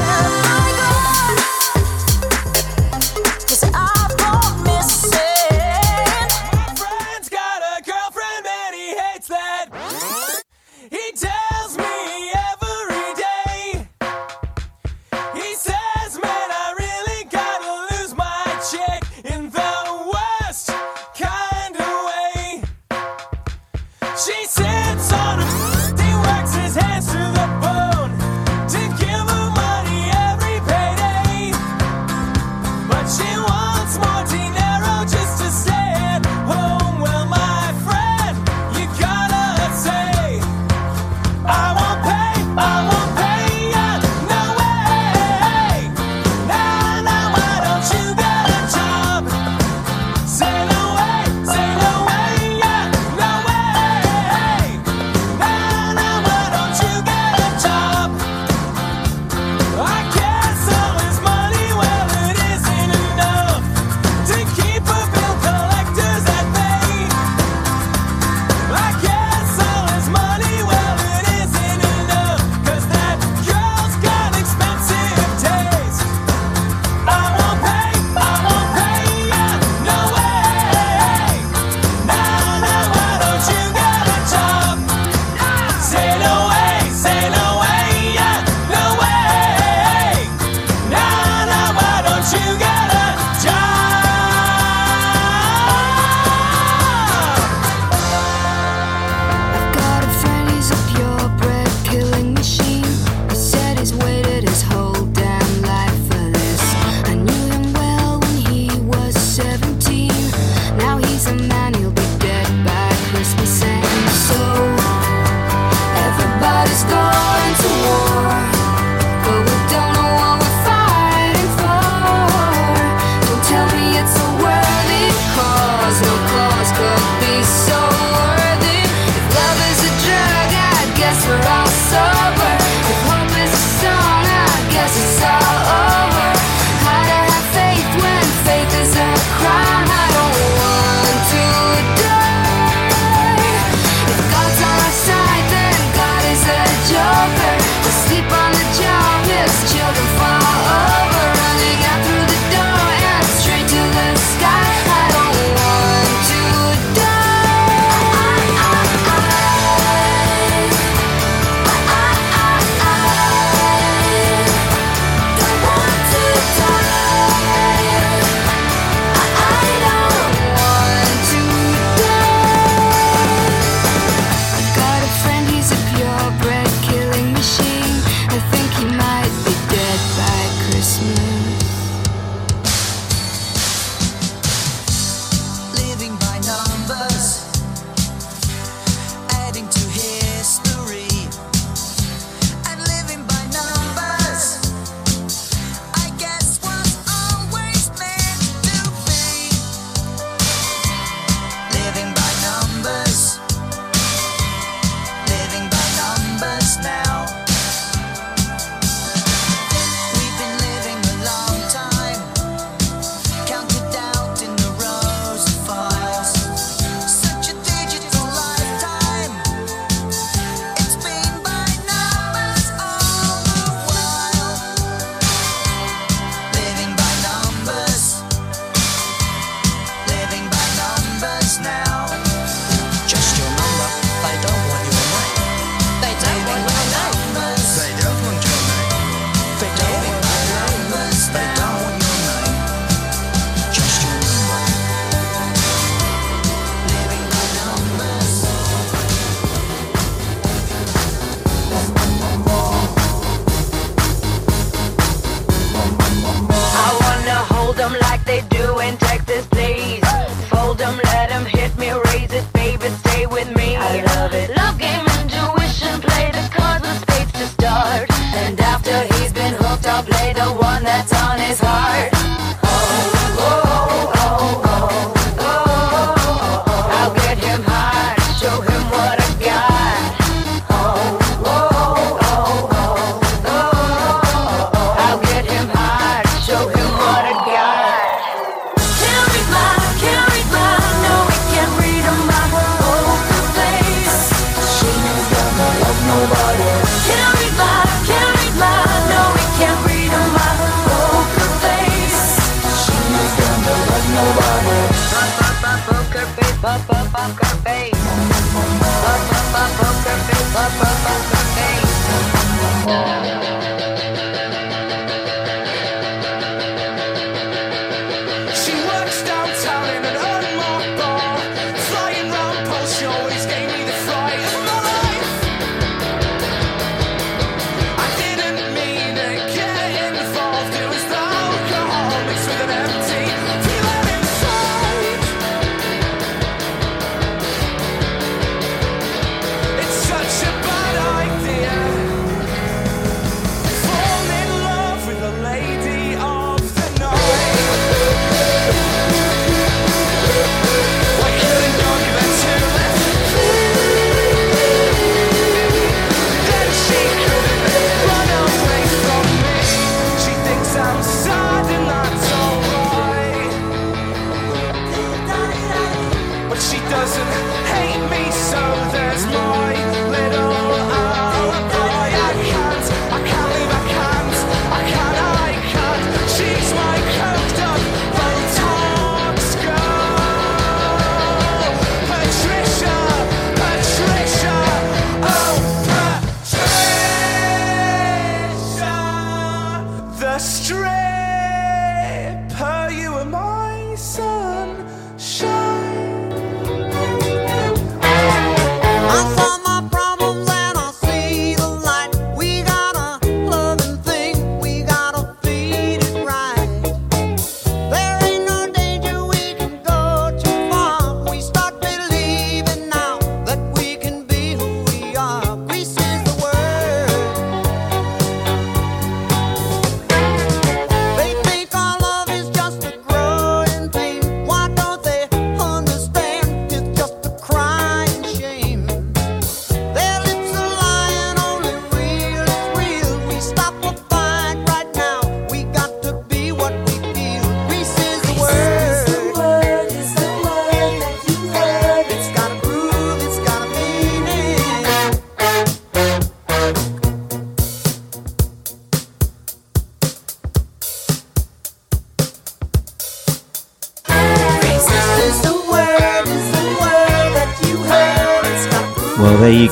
On 271.13 271.39
his 271.39 271.61
heart. 271.61 272.44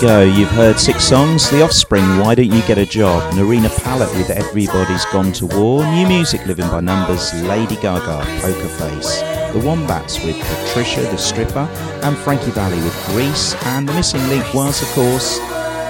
Go. 0.02 0.24
You've 0.24 0.50
heard 0.50 0.80
six 0.80 1.04
songs. 1.04 1.48
The 1.48 1.62
Offspring, 1.62 2.02
Why 2.18 2.34
Don't 2.34 2.50
You 2.50 2.60
Get 2.62 2.76
a 2.76 2.84
Job? 2.84 3.22
Nerina 3.34 3.70
Pallot 3.84 4.12
with 4.16 4.30
Everybody's 4.30 5.04
Gone 5.06 5.30
to 5.34 5.46
War. 5.46 5.84
New 5.94 6.08
Musik, 6.08 6.44
Living 6.44 6.66
by 6.66 6.80
Numbers. 6.80 7.32
Lady 7.44 7.76
Gaga, 7.76 8.24
Poker 8.40 8.68
Face. 8.68 9.20
The 9.52 9.62
Wombats 9.64 10.20
with 10.24 10.36
Patricia 10.40 11.02
the 11.02 11.16
Stripper. 11.16 11.68
And 12.02 12.16
Frankie 12.16 12.50
Valli 12.50 12.82
with 12.82 13.06
Grease. 13.06 13.54
And 13.66 13.88
the 13.88 13.92
missing 13.94 14.26
link 14.28 14.52
was, 14.52 14.82
of 14.82 14.88
course, 14.88 15.38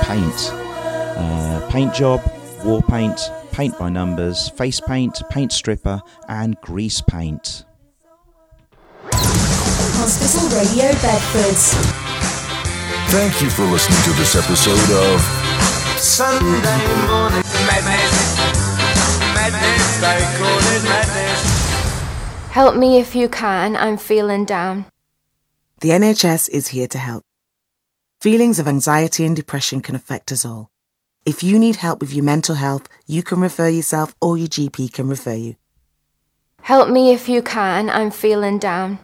Paint. 0.02 0.51
Uh, 1.16 1.66
paint 1.70 1.94
Job, 1.94 2.20
War 2.66 2.82
Paint, 2.82 3.18
Paint 3.51 3.78
by 3.78 3.89
Numbers, 3.89 4.51
Face 4.51 4.78
Paint, 4.78 5.22
Paint 5.30 5.52
Stripper, 5.52 6.02
and 6.28 6.60
Grease 6.60 7.01
Paint. 7.01 7.64
Hospital 9.10 10.59
Radio 10.59 10.93
Bedford. 11.01 12.11
Thank 13.11 13.43
you 13.43 13.51
for 13.51 13.65
listening 13.65 14.01
to 14.05 14.11
this 14.19 14.35
episode 14.37 14.91
of 15.12 15.20
Sunday 15.99 16.87
morning 17.07 17.43
madness, 17.66 18.39
madness, 19.35 20.03
I 20.03 20.19
call 20.39 20.59
it 20.59 20.85
madness. 20.85 22.51
Help 22.51 22.77
me 22.77 22.99
if 22.99 23.15
you 23.15 23.29
can, 23.29 23.77
I'm 23.77 23.97
feeling 23.99 24.45
down. 24.45 24.87
The 25.81 25.91
NHS 25.91 26.49
is 26.51 26.69
here 26.69 26.87
to 26.89 26.99
help. 26.99 27.23
Feelings 28.20 28.59
of 28.59 28.66
anxiety 28.69 29.24
and 29.27 29.37
depression 29.37 29.81
can 29.83 29.95
affect 29.95 30.33
us 30.33 30.45
all. 30.45 30.70
If 31.27 31.43
you 31.43 31.59
need 31.59 31.77
help 31.77 32.01
with 32.01 32.12
your 32.15 32.24
mental 32.24 32.55
health, 32.57 32.89
you 33.07 33.23
can 33.23 33.41
refer 33.41 33.69
yourself 33.69 34.15
or 34.20 34.39
your 34.39 34.49
GP 34.49 34.93
can 34.93 35.09
refer 35.09 35.35
you. 35.35 35.57
Help 36.62 36.89
me 36.89 37.12
if 37.12 37.29
you 37.29 37.43
can, 37.43 37.91
I'm 37.91 38.11
feeling 38.11 38.59
down. 38.59 38.99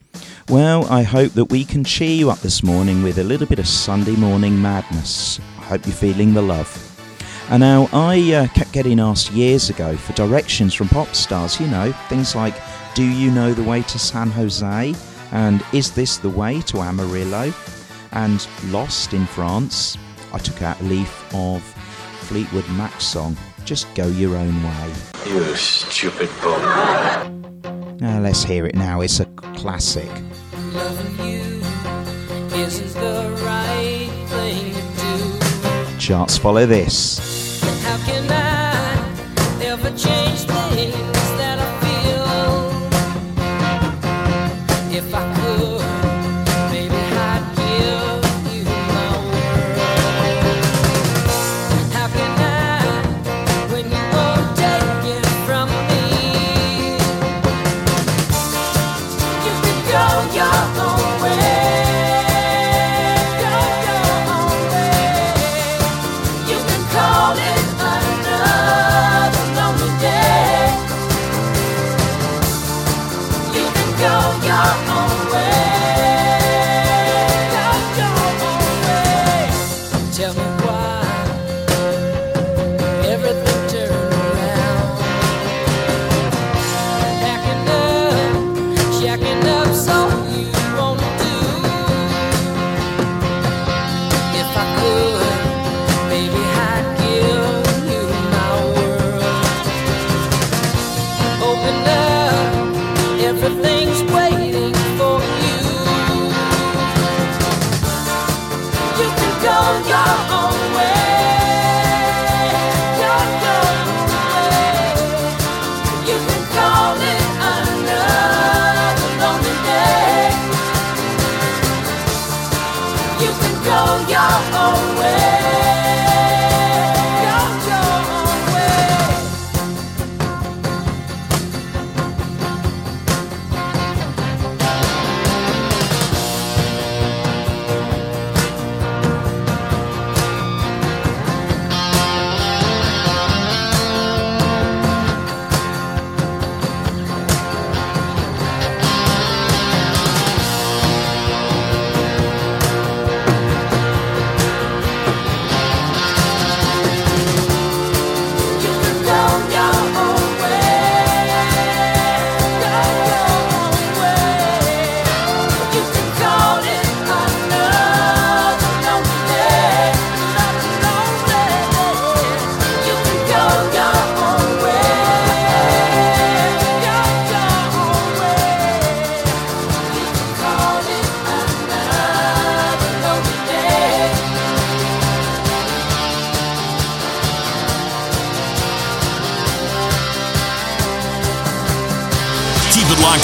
Well, 0.49 0.87
I 0.87 1.03
hope 1.03 1.33
that 1.33 1.51
we 1.51 1.63
can 1.63 1.85
cheer 1.85 2.09
you 2.09 2.31
up 2.31 2.39
this 2.39 2.63
morning 2.63 3.03
with 3.03 3.19
a 3.19 3.23
little 3.23 3.47
bit 3.47 3.59
of 3.59 3.69
Sunday 3.69 4.17
morning 4.17 4.61
madness. 4.63 5.39
I 5.59 5.65
hope 5.65 5.85
you're 5.85 5.95
feeling 5.95 6.33
the 6.33 6.41
love. 6.41 6.71
And 7.51 7.61
now, 7.61 7.91
I 7.93 8.33
uh, 8.33 8.47
kept 8.49 8.73
getting 8.73 8.99
asked 8.99 9.31
years 9.33 9.69
ago 9.69 9.95
for 9.95 10.15
directions 10.15 10.73
from 10.73 10.89
pop 10.89 11.15
stars, 11.15 11.61
you 11.61 11.67
know, 11.67 11.93
things 12.09 12.35
like, 12.35 12.55
Do 12.95 13.05
you 13.05 13.31
know 13.31 13.53
the 13.53 13.63
way 13.63 13.83
to 13.83 13.99
San 13.99 14.31
Jose? 14.31 14.95
And 15.33 15.63
Is 15.75 15.93
this 15.93 16.17
the 16.17 16.31
way 16.31 16.63
to 16.63 16.79
Amarillo? 16.79 17.53
And 18.13 18.49
Lost 18.69 19.13
in 19.13 19.27
France. 19.27 19.99
I 20.33 20.39
took 20.39 20.63
out 20.63 20.81
a 20.81 20.85
leaf 20.85 21.35
of 21.35 21.63
Fleetwood 22.23 22.69
Mac's 22.71 23.05
song, 23.05 23.37
Just 23.69 23.95
Go 23.95 24.07
Your 24.07 24.35
Own 24.35 24.63
Way. 24.63 24.95
You 25.27 25.55
stupid 25.55 26.31
bum. 26.43 27.99
Now, 28.01 28.19
let's 28.19 28.43
hear 28.43 28.65
it 28.65 28.75
now, 28.75 29.03
it's 29.03 29.21
a 29.21 29.27
classic. 29.27 30.09
Loving 30.73 31.29
you 31.29 31.61
isn't 32.57 32.95
the 32.95 33.29
right 33.45 34.09
thing 34.29 34.73
to 34.73 35.91
do. 35.93 35.99
Charts 35.99 36.39
follow 36.39 36.65
this. 36.65 37.39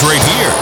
Right 0.02 0.22
here. 0.22 0.53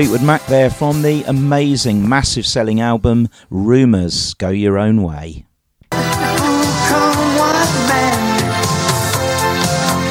Fleetwood 0.00 0.22
Mac 0.22 0.46
there 0.46 0.70
from 0.70 1.02
the 1.02 1.22
amazing, 1.24 2.08
massive 2.08 2.46
selling 2.46 2.80
album 2.80 3.28
Rumours 3.50 4.32
Go 4.32 4.48
Your 4.48 4.78
Own 4.78 5.02
Way. 5.02 5.44
Come 5.90 6.00
what 7.36 7.68
may, 7.84 8.40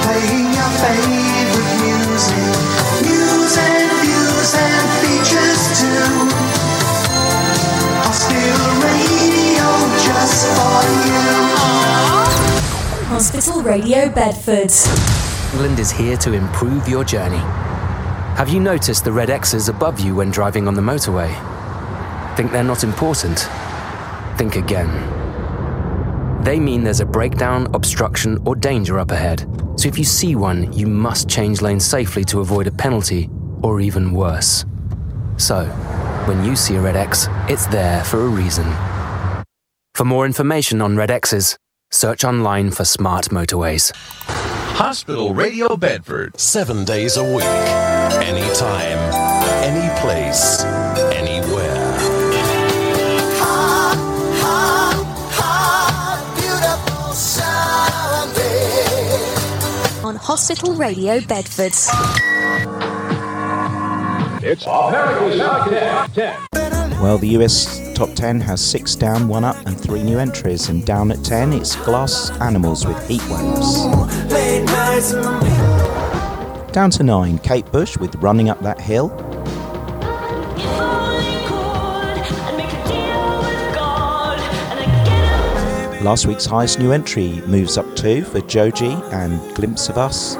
playing 0.04 0.54
your 0.54 0.70
favorite 0.78 1.74
music, 1.82 2.38
news 3.02 3.58
and 3.58 3.90
views 4.06 4.54
and 4.62 4.86
features 5.02 5.62
too. 5.82 6.38
Hospital 8.06 8.70
radio 8.86 9.68
just 10.06 10.46
for 10.54 10.86
you. 11.10 11.34
Hospital 13.10 13.64
Radio 13.64 14.08
Bedford. 14.08 14.72
England 15.54 15.80
is 15.80 15.90
here 15.90 16.18
to 16.18 16.34
improve 16.34 16.88
your 16.88 17.04
journey. 17.04 17.42
Have 18.40 18.48
you 18.48 18.62
noticed 18.62 19.04
the 19.04 19.12
red 19.12 19.30
X's 19.30 19.68
above 19.68 20.00
you 20.00 20.16
when 20.16 20.32
driving 20.32 20.66
on 20.66 20.74
the 20.74 20.82
motorway? 20.82 21.28
Think 22.38 22.54
they're 22.54 22.64
not 22.64 22.86
important? 22.86 23.38
Think 24.38 24.56
again. 24.56 24.88
They 26.42 26.58
mean 26.58 26.86
there's 26.86 27.02
a 27.02 27.06
breakdown, 27.06 27.68
obstruction, 27.74 28.40
or 28.46 28.56
danger 28.56 28.98
up 28.98 29.12
ahead. 29.12 29.46
So 29.76 29.90
if 29.90 29.98
you 29.98 30.06
see 30.06 30.38
one, 30.38 30.72
you 30.72 30.88
must 30.88 31.28
change 31.28 31.62
lanes 31.62 31.84
safely 31.84 32.24
to 32.32 32.40
avoid 32.40 32.68
a 32.68 32.72
penalty, 32.72 33.30
or 33.62 33.82
even 33.82 34.14
worse. 34.14 34.64
So, 35.36 35.66
when 36.26 36.46
you 36.46 36.56
see 36.56 36.78
a 36.78 36.82
red 36.82 36.96
X, 36.96 37.28
it's 37.50 37.66
there 37.66 38.06
for 38.06 38.22
a 38.22 38.30
reason. 38.30 38.74
For 39.96 40.06
more 40.06 40.26
information 40.26 40.82
on 40.82 40.96
red 40.96 41.12
X's, 41.12 41.58
search 41.92 42.24
online 42.24 42.72
for 42.72 42.86
smart 42.86 43.32
motorways. 43.32 43.92
Hospital 44.80 45.34
Radio 45.34 45.76
Bedford. 45.76 46.40
Seven 46.40 46.86
days 46.86 47.18
a 47.18 47.24
week. 47.36 47.44
Anytime. 48.24 48.98
Any 49.62 49.90
place. 50.00 50.64
Anywhere. 51.12 51.98
Beautiful 56.38 57.12
Sunday. 57.12 58.56
On 60.06 60.16
Hospital 60.16 60.74
Radio 60.76 61.20
Bedford. 61.20 61.74
It's 64.42 64.66
America's 64.66 65.40
Top 65.42 66.14
10. 66.14 66.59
Well, 67.02 67.18
the 67.18 67.30
US 67.30 67.94
top 67.94 68.10
10 68.14 68.42
has 68.42 68.60
six 68.60 68.94
down, 68.94 69.30
one 69.30 69.46
up, 69.46 69.56
and 69.66 69.80
three 69.80 70.04
new 70.04 70.20
entries. 70.20 70.68
And 70.68 70.86
down 70.86 71.12
at 71.14 71.24
10, 71.24 71.54
it's 71.54 71.78
Glass 71.78 72.30
Animals 72.42 72.86
with 72.86 73.08
Heat 73.08 73.22
Waves. 73.30 73.86
Down 76.74 76.90
to 76.92 77.04
nine, 77.04 77.38
Kate 77.40 77.66
Bush 77.72 77.98
with 77.98 78.14
Running 78.16 78.50
Up 78.50 78.60
That 78.60 78.82
Hill. 78.82 79.08
Last 86.04 86.26
week's 86.26 86.46
highest 86.46 86.80
new 86.80 86.92
entry 86.92 87.42
moves 87.48 87.78
up 87.78 87.96
two 87.96 88.24
for 88.26 88.42
Joji 88.42 88.92
and 89.14 89.56
Glimpse 89.56 89.88
of 89.88 89.98
Us. 89.98 90.36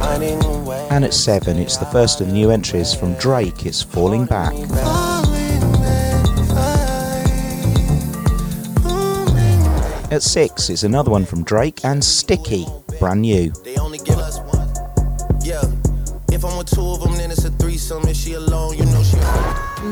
Finding. 0.00 0.63
And 0.94 1.04
at 1.04 1.12
7, 1.12 1.58
it's 1.58 1.76
the 1.76 1.86
first 1.86 2.20
of 2.20 2.28
the 2.28 2.32
new 2.32 2.52
entries 2.52 2.94
from 2.94 3.14
Drake, 3.14 3.66
it's 3.66 3.82
Falling 3.82 4.26
Back. 4.26 4.52
At 10.12 10.22
6, 10.22 10.70
it's 10.70 10.84
another 10.84 11.10
one 11.10 11.24
from 11.24 11.42
Drake 11.42 11.84
and 11.84 12.04
Sticky, 12.04 12.64
brand 13.00 13.22
new. 13.22 13.50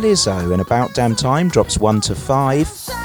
Lizzo 0.00 0.52
and 0.52 0.62
About 0.62 0.94
Damn 0.94 1.16
Time 1.16 1.48
drops 1.48 1.78
1 1.78 2.00
to 2.02 2.14
5. 2.14 3.01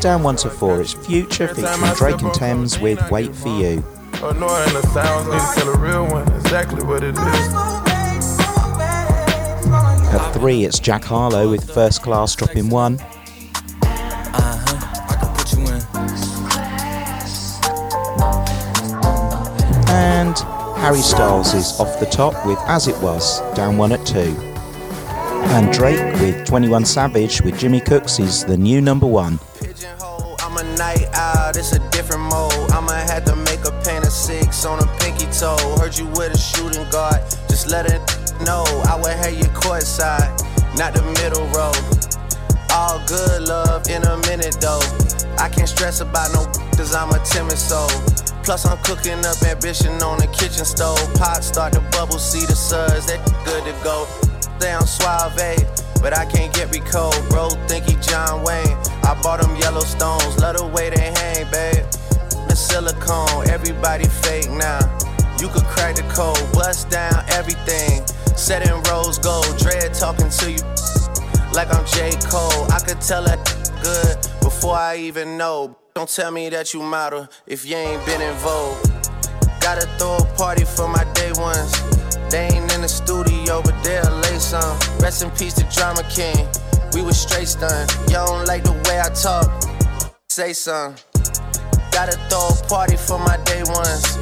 Down 0.00 0.22
one 0.22 0.36
to 0.36 0.48
four, 0.48 0.80
it's 0.80 0.94
Future 0.94 1.46
featuring 1.48 1.94
Drake 1.94 2.22
and 2.22 2.32
Tems 2.32 2.78
with 2.78 2.98
Wait 3.10 3.34
For 3.34 3.48
You. 3.48 3.84
Annoying 4.14 4.72
the 4.72 4.82
sounds, 4.94 5.26
need 5.28 5.38
to 5.38 5.60
tell 5.60 5.68
a 5.74 5.78
real 5.78 6.06
one 6.06 6.26
exactly 6.32 6.82
what 6.82 7.04
it 7.04 7.14
is. 7.14 7.54
At 10.14 10.32
three, 10.32 10.64
it's 10.64 10.78
Jack 10.78 11.04
Harlow 11.04 11.50
with 11.50 11.70
First 11.70 12.02
Class 12.02 12.34
dropping 12.34 12.70
one. 12.70 12.98
And 19.90 20.38
Harry 20.78 21.02
Styles 21.02 21.52
is 21.52 21.78
off 21.78 22.00
the 22.00 22.08
top 22.10 22.46
with 22.46 22.58
As 22.60 22.88
It 22.88 22.96
Was, 23.02 23.42
down 23.54 23.76
one 23.76 23.92
at 23.92 24.06
two. 24.06 24.49
And 25.42 25.72
Drake 25.72 26.00
with 26.20 26.46
21 26.46 26.84
Savage 26.84 27.42
with 27.42 27.58
Jimmy 27.58 27.80
Cooks 27.80 28.18
is 28.18 28.44
the 28.44 28.56
new 28.56 28.80
number 28.80 29.06
one. 29.06 29.38
I'm 30.40 30.56
a 30.56 30.76
night 30.76 31.08
a 31.72 31.78
different 31.90 32.22
mode. 32.22 32.70
I'ma 32.72 32.92
have 32.92 33.24
to 33.24 33.36
make 33.36 33.60
a 33.64 33.72
of 34.04 34.12
six 34.12 34.64
on 34.64 34.78
a 34.82 34.86
pinky 34.98 35.26
toe. 35.32 35.56
Heard 35.78 35.96
you 35.96 36.06
with 36.06 36.34
a 36.34 36.38
shooting 36.38 36.88
guard, 36.90 37.20
just 37.48 37.68
let 37.70 37.86
it 37.86 38.00
know. 38.44 38.64
I 38.88 38.98
would 39.00 39.12
have 39.12 39.34
court 39.54 39.82
side, 39.82 40.30
not 40.76 40.94
the 40.94 41.02
middle 41.22 41.46
row. 41.54 41.72
All 42.72 43.00
good 43.06 43.48
love 43.48 43.88
in 43.88 44.02
a 44.04 44.16
minute 44.28 44.56
though. 44.60 44.82
I 45.38 45.48
can't 45.48 45.68
stress 45.68 46.00
about 46.00 46.32
no 46.32 46.44
cause 46.76 46.94
I'm 46.94 47.10
a 47.10 47.18
timid 47.24 47.58
soul. 47.58 47.88
Plus 48.42 48.66
I'm 48.66 48.78
cooking 48.78 49.24
up 49.24 49.42
ambition 49.42 49.92
on 50.02 50.18
the 50.18 50.26
kitchen 50.28 50.64
stove. 50.64 50.98
Pot 51.14 51.44
start 51.44 51.72
to 51.74 51.80
bubble, 51.92 52.18
see 52.18 52.46
the 52.46 52.56
suds, 52.56 53.06
that 53.06 53.24
good 53.44 53.64
to 53.64 53.84
go. 53.84 54.29
Down 54.60 54.86
suave, 54.86 55.34
but 56.02 56.16
I 56.16 56.26
can't 56.26 56.52
get 56.52 56.70
cold, 56.84 57.16
bro. 57.30 57.48
Think 57.66 57.86
he 57.86 57.96
John 57.96 58.42
Wayne. 58.44 58.76
I 59.04 59.18
bought 59.22 59.40
them 59.40 59.56
Yellowstones, 59.56 60.38
love 60.38 60.56
the 60.58 60.66
way 60.66 60.90
they 60.90 61.10
hang, 61.16 61.50
babe. 61.50 61.84
The 62.46 62.54
silicone, 62.54 63.48
everybody 63.48 64.04
fake 64.04 64.50
now. 64.50 64.80
You 65.40 65.48
could 65.48 65.64
crack 65.64 65.96
the 65.96 66.02
code, 66.14 66.36
bust 66.52 66.90
down 66.90 67.24
everything. 67.30 68.06
Set 68.36 68.68
in 68.68 68.82
rose 68.82 69.18
gold, 69.18 69.56
dread 69.58 69.94
talking 69.94 70.28
to 70.28 70.52
you 70.52 70.62
like 71.54 71.72
I'm 71.74 71.84
J. 71.86 72.10
Cole. 72.28 72.70
I 72.70 72.80
could 72.80 73.00
tell 73.00 73.24
that 73.24 73.38
good 73.82 74.18
before 74.42 74.76
I 74.76 74.96
even 74.96 75.38
know. 75.38 75.76
Don't 75.94 76.08
tell 76.08 76.30
me 76.30 76.48
that 76.50 76.74
you 76.74 76.82
model 76.82 77.28
if 77.46 77.66
you 77.66 77.76
ain't 77.76 78.04
been 78.04 78.20
in 78.20 78.34
vogue. 78.36 78.76
Gotta 79.60 79.86
throw 79.98 80.18
a 80.18 80.24
party 80.36 80.64
for 80.64 80.88
my 80.88 81.04
day 81.14 81.32
ones. 81.36 81.89
They 82.30 82.46
ain't 82.46 82.72
in 82.72 82.82
the 82.82 82.88
studio, 82.88 83.60
but 83.60 83.74
they'll 83.82 84.08
lay 84.22 84.38
some. 84.38 84.78
Rest 85.00 85.22
in 85.24 85.30
peace 85.32 85.54
to 85.54 85.64
Drama 85.74 86.04
King. 86.08 86.46
We 86.94 87.02
was 87.02 87.20
straight 87.20 87.48
stunned. 87.48 87.90
Y'all 88.08 88.26
don't 88.26 88.46
like 88.46 88.62
the 88.62 88.72
way 88.86 89.00
I 89.00 89.08
talk. 89.10 89.50
Say 90.28 90.52
some. 90.52 90.94
Gotta 91.90 92.16
throw 92.30 92.48
a 92.48 92.68
party 92.68 92.96
for 92.96 93.18
my 93.18 93.36
day 93.44 93.64
ones. 93.66 94.16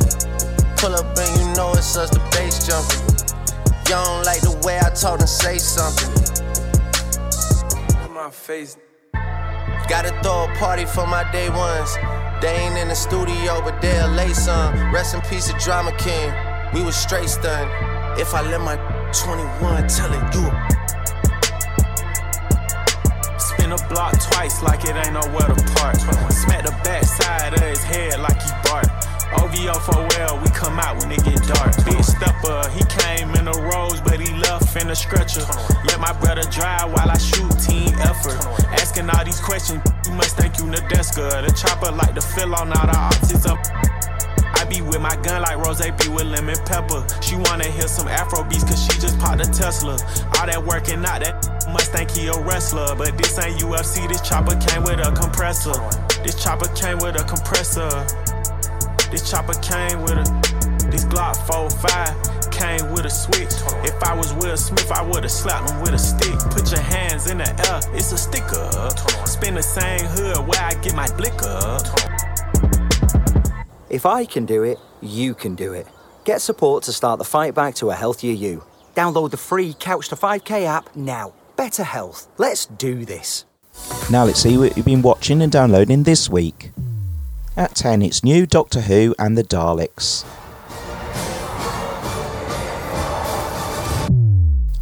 Pull 0.78 0.94
up 0.94 1.18
and 1.18 1.40
you 1.40 1.54
know 1.54 1.72
it's 1.72 1.96
us, 1.98 2.08
the 2.08 2.20
bass 2.32 2.66
jumping. 2.66 3.04
Y'all 3.90 4.04
don't 4.04 4.24
like 4.24 4.40
the 4.40 4.58
way 4.66 4.78
I 4.78 4.88
talk 4.90 5.20
and 5.20 5.28
say 5.28 5.58
something. 5.58 6.08
My 8.14 8.30
face. 8.30 8.78
Gotta 9.86 10.18
throw 10.22 10.44
a 10.44 10.54
party 10.56 10.86
for 10.86 11.06
my 11.06 11.30
day 11.30 11.50
ones. 11.50 11.94
They 12.40 12.56
ain't 12.56 12.78
in 12.78 12.88
the 12.88 12.94
studio, 12.94 13.60
but 13.60 13.82
they'll 13.82 14.08
lay 14.08 14.32
some. 14.32 14.94
Rest 14.94 15.14
in 15.14 15.20
peace 15.22 15.48
to 15.48 15.58
Drama 15.58 15.92
King. 15.98 16.32
We 16.72 16.82
was 16.82 16.96
straight 16.96 17.28
stunned. 17.28 17.97
If 18.16 18.34
I 18.34 18.42
let 18.42 18.60
my 18.60 18.76
21 19.12 19.88
tell 19.88 20.12
it, 20.12 20.34
you 20.34 20.46
a 20.46 20.50
Spin 23.38 23.72
a 23.72 23.78
block 23.88 24.14
twice 24.20 24.62
like 24.62 24.84
it 24.84 24.96
ain't 24.96 25.12
nowhere 25.12 25.48
to 25.48 25.62
park. 25.74 25.96
Smack 26.30 26.64
the 26.64 26.72
back 26.84 27.04
side 27.04 27.54
of 27.54 27.60
his 27.60 27.82
head 27.82 28.20
like 28.20 28.40
he 28.40 28.50
bark. 28.64 28.86
OVO 29.36 29.74
for 29.80 29.98
well, 30.10 30.40
we 30.40 30.48
come 30.50 30.78
out 30.78 30.98
when 30.98 31.12
it 31.12 31.22
get 31.24 31.42
dark. 31.46 31.76
Big 31.84 32.02
stepper, 32.02 32.68
he 32.70 32.82
came 32.88 33.34
in 33.34 33.44
the 33.44 33.56
rose, 33.72 34.00
but 34.00 34.18
he 34.20 34.32
left 34.38 34.74
in 34.76 34.88
the 34.88 34.96
stretcher. 34.96 35.44
Let 35.84 36.00
my 36.00 36.12
brother 36.20 36.42
drive 36.50 36.92
while 36.92 37.10
I 37.10 37.18
shoot 37.18 37.50
team 37.60 37.94
effort. 38.00 38.38
Asking 38.72 39.10
all 39.10 39.24
these 39.24 39.40
questions, 39.40 39.82
you 40.06 40.12
must 40.12 40.36
think 40.36 40.56
you 40.58 40.64
Nadeska. 40.64 41.46
The 41.46 41.52
chopper 41.52 41.92
like 41.92 42.14
to 42.14 42.22
fill 42.22 42.54
on 42.54 42.72
all 42.72 42.86
the 42.86 42.96
options 42.96 43.46
up. 43.46 43.58
Be 44.68 44.82
with 44.82 45.00
my 45.00 45.16
gun 45.22 45.42
like 45.42 45.56
Rose 45.56 45.80
be 45.80 46.08
with 46.08 46.26
lemon 46.26 46.56
pepper. 46.66 47.06
She 47.22 47.36
wanna 47.36 47.66
hear 47.66 47.88
some 47.88 48.06
Afro 48.08 48.44
beats 48.44 48.64
cause 48.64 48.82
she 48.84 49.00
just 49.00 49.18
popped 49.18 49.40
a 49.40 49.50
Tesla. 49.50 49.92
All 50.36 50.46
that 50.46 50.62
working 50.64 51.04
out, 51.04 51.20
that 51.20 51.66
must 51.72 51.92
think 51.92 52.10
he 52.10 52.28
a 52.28 52.38
wrestler. 52.40 52.94
But 52.94 53.16
this 53.16 53.38
ain't 53.38 53.60
UFC, 53.60 54.06
this 54.08 54.20
chopper 54.20 54.56
came 54.56 54.82
with 54.82 55.00
a 55.00 55.12
compressor. 55.12 55.72
This 56.22 56.42
chopper 56.42 56.68
came 56.74 56.98
with 56.98 57.16
a 57.16 57.24
compressor. 57.24 57.88
This 59.10 59.30
chopper 59.30 59.54
came 59.60 60.02
with 60.02 60.18
a. 60.20 60.58
This 60.90 61.04
Glock 61.04 61.36
45 61.46 62.50
came 62.50 62.92
with 62.92 63.04
a 63.04 63.10
switch. 63.10 63.52
If 63.84 64.02
I 64.02 64.14
was 64.14 64.32
Will 64.34 64.56
Smith, 64.56 64.90
I 64.90 65.02
would've 65.02 65.30
slapped 65.30 65.70
him 65.70 65.80
with 65.80 65.92
a 65.92 65.98
stick. 65.98 66.38
Put 66.50 66.70
your 66.70 66.80
hands 66.80 67.30
in 67.30 67.38
the 67.38 67.48
air, 67.68 67.80
it's 67.94 68.10
a 68.12 68.18
sticker. 68.18 68.68
Spin 69.26 69.54
the 69.54 69.62
same 69.62 70.00
hood 70.00 70.46
where 70.46 70.60
I 70.60 70.74
get 70.80 70.94
my 70.94 71.06
blicker. 71.16 71.78
If 73.90 74.04
I 74.04 74.26
can 74.26 74.44
do 74.44 74.62
it, 74.64 74.78
you 75.00 75.34
can 75.34 75.54
do 75.54 75.72
it. 75.72 75.86
Get 76.24 76.42
support 76.42 76.84
to 76.84 76.92
start 76.92 77.18
the 77.18 77.24
fight 77.24 77.54
back 77.54 77.74
to 77.76 77.88
a 77.88 77.94
healthier 77.94 78.34
you. 78.34 78.64
Download 78.94 79.30
the 79.30 79.38
free 79.38 79.72
Couch 79.72 80.10
to 80.10 80.16
5K 80.16 80.66
app 80.66 80.94
now. 80.94 81.32
Better 81.56 81.84
health. 81.84 82.28
Let's 82.36 82.66
do 82.66 83.06
this. 83.06 83.46
Now 84.10 84.24
let's 84.24 84.42
see 84.42 84.58
what 84.58 84.76
you've 84.76 84.84
been 84.84 85.00
watching 85.00 85.40
and 85.40 85.50
downloading 85.50 86.02
this 86.02 86.28
week. 86.28 86.72
At 87.56 87.74
10, 87.74 88.02
it's 88.02 88.22
new 88.22 88.44
Doctor 88.44 88.82
Who 88.82 89.14
and 89.18 89.38
the 89.38 89.42
Daleks. 89.44 90.26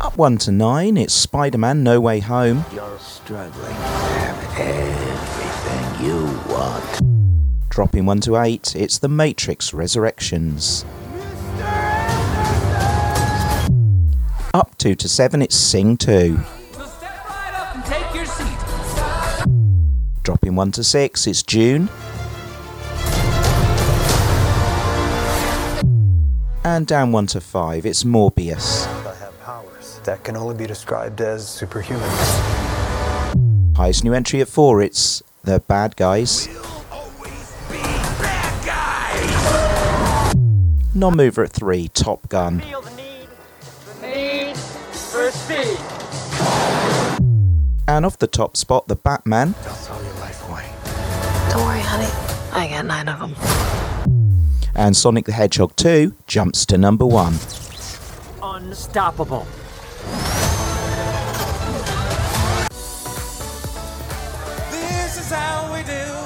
Up 0.01 0.17
1 0.17 0.39
to 0.39 0.51
9, 0.51 0.97
it's 0.97 1.15
Spider 1.15 1.59
Man 1.59 1.85
No 1.85 2.01
Way 2.01 2.19
Home. 2.21 2.65
You're 2.75 2.99
struggling 2.99 3.69
to 3.69 3.73
have 3.73 4.59
everything 4.59 6.07
you 6.07 6.25
want. 6.53 7.16
Dropping 7.77 8.07
1 8.07 8.21
to 8.23 8.39
8, 8.39 8.75
it's 8.75 8.97
The 8.97 9.09
Matrix 9.09 9.75
Resurrections. 9.75 10.87
Up 14.55 14.75
2 14.79 14.95
to 14.95 15.07
7, 15.07 15.43
it's 15.43 15.57
Sing 15.57 15.99
2. 15.99 16.39
and 16.39 17.85
take 17.85 18.15
your 18.15 18.25
seat. 18.25 18.57
Dropping 20.23 20.55
1 20.55 20.73
to 20.73 20.83
6, 20.83 21.27
it's 21.27 21.43
Dune. 21.43 21.91
And 26.65 26.87
down 26.87 27.13
1 27.13 27.27
to 27.27 27.43
5, 27.43 27.85
it's 27.85 28.05
Morbius. 28.05 28.87
I 28.87 29.15
have 29.17 29.39
powers 29.43 30.01
that 30.05 30.25
can 30.25 30.35
only 30.39 30.55
be 30.55 30.67
described 30.67 31.21
as 31.21 31.47
superhuman. 31.47 32.09
Highest 33.77 34.03
new 34.03 34.15
entry 34.15 34.41
at 34.41 34.49
4, 34.49 34.81
it's 34.81 35.23
The 35.43 35.61
Bad 35.61 35.97
Guys. 35.97 36.49
Mover 40.97 41.45
at 41.45 41.51
3, 41.51 41.89
Top 41.89 42.29
Gun. 42.29 42.63
Need 44.03 44.57
for 44.57 45.31
speed. 45.31 45.79
And 47.87 48.05
off 48.05 48.19
the 48.19 48.27
top 48.27 48.57
spot, 48.57 48.89
The 48.89 48.97
Batman. 48.97 49.55
Don't 51.51 51.65
worry, 51.65 51.81
honey. 51.81 52.09
I 52.53 52.69
got 52.69 52.87
nine 52.87 53.09
of 53.09 53.21
them. 53.21 53.35
And 54.75 54.97
Sonic 54.97 55.27
the 55.27 55.33
Hedgehog 55.33 55.77
2 55.77 56.15
jumps 56.27 56.67
to 56.67 56.79
number 56.79 57.07
1. 57.07 57.35
Unstoppable. 58.43 59.47
This 64.71 65.19
is 65.19 65.31
how 65.31 65.73
we 65.73 65.83
do 65.83 66.26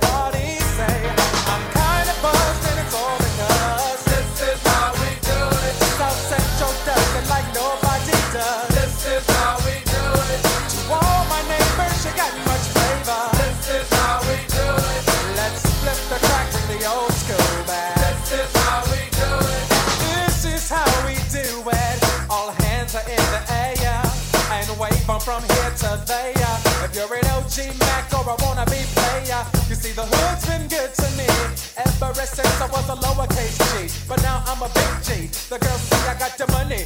from 25.31 25.43
here 25.55 25.71
to 25.79 25.91
there. 26.07 26.55
If 26.83 26.91
you're 26.95 27.07
an 27.07 27.25
OG 27.31 27.79
Mac 27.79 28.11
or 28.11 28.27
a 28.27 28.35
wannabe 28.43 28.83
player, 28.95 29.41
you 29.69 29.75
see 29.75 29.93
the 29.95 30.03
hood's 30.03 30.45
been 30.45 30.67
good 30.67 30.91
to 30.93 31.07
me 31.15 31.27
ever 31.79 32.25
since 32.25 32.59
I 32.59 32.67
was 32.67 32.89
a 32.89 32.97
lowercase 32.99 33.55
G. 33.71 33.87
But 34.09 34.21
now 34.23 34.43
I'm 34.45 34.61
a 34.61 34.69
big 34.75 34.91
G. 35.07 35.31
The 35.47 35.57
girls 35.57 35.81
see 35.87 36.03
I 36.11 36.19
got 36.19 36.37
the 36.37 36.47
money, 36.51 36.83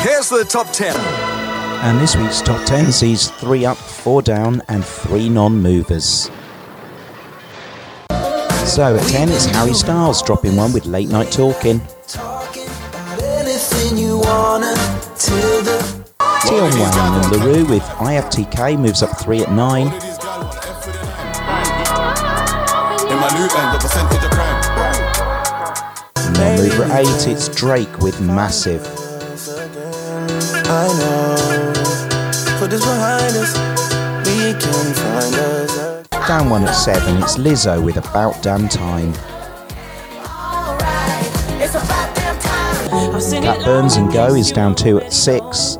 Here's 0.00 0.28
the 0.28 0.44
top 0.44 0.72
10. 0.72 0.94
And 1.82 1.98
this 2.00 2.14
week's 2.14 2.40
top 2.40 2.64
10 2.66 2.92
sees 2.92 3.30
three 3.32 3.64
up, 3.66 3.76
four 3.76 4.22
down, 4.22 4.62
and 4.68 4.84
three 4.84 5.28
non 5.28 5.60
movers. 5.60 6.30
So 8.64 8.96
at 8.96 9.08
10, 9.08 9.28
it's 9.30 9.46
Harry 9.46 9.74
Styles 9.74 10.22
dropping 10.22 10.54
one 10.54 10.72
with 10.72 10.86
Late 10.86 11.08
Night 11.08 11.32
Talking. 11.32 11.80
Anything 13.20 13.98
you 13.98 14.18
wanna 14.18 14.72
till 15.16 15.62
the 15.62 15.80
Tion 16.46 16.70
Wayne 16.78 16.94
and 16.94 17.32
La 17.32 17.44
Roux 17.44 17.64
with 17.66 17.82
IFTK 17.82 18.78
moves 18.78 19.02
up 19.02 19.18
three 19.18 19.42
at 19.42 19.50
9. 19.50 19.82
In 19.82 19.92
my 23.18 23.30
new 23.34 23.48
band, 23.48 23.74
the 23.74 23.80
percentage 23.80 24.24
of 24.24 24.30
crime. 24.30 24.62
Non 26.34 26.56
mover 26.56 26.84
at 26.84 27.04
8, 27.04 27.32
it's 27.32 27.48
Drake 27.48 27.98
with 27.98 28.20
Massive. 28.20 28.97
I 30.70 30.86
know. 30.98 32.58
Put 32.58 32.70
this 32.70 32.84
behind 32.84 33.34
us. 33.36 33.56
We 34.26 34.52
can 34.52 34.92
find 34.92 35.34
us. 35.34 36.06
Down 36.28 36.50
one 36.50 36.64
at 36.64 36.74
7, 36.74 37.16
it's 37.22 37.38
Lizzo 37.38 37.82
with 37.82 37.96
About 37.96 38.42
Damn 38.42 38.68
Time. 38.68 39.14
Cat 43.40 43.64
Burns 43.64 43.96
and 43.96 44.12
Go 44.12 44.34
is 44.34 44.52
down 44.52 44.74
2 44.74 45.00
at 45.00 45.10
6. 45.10 45.78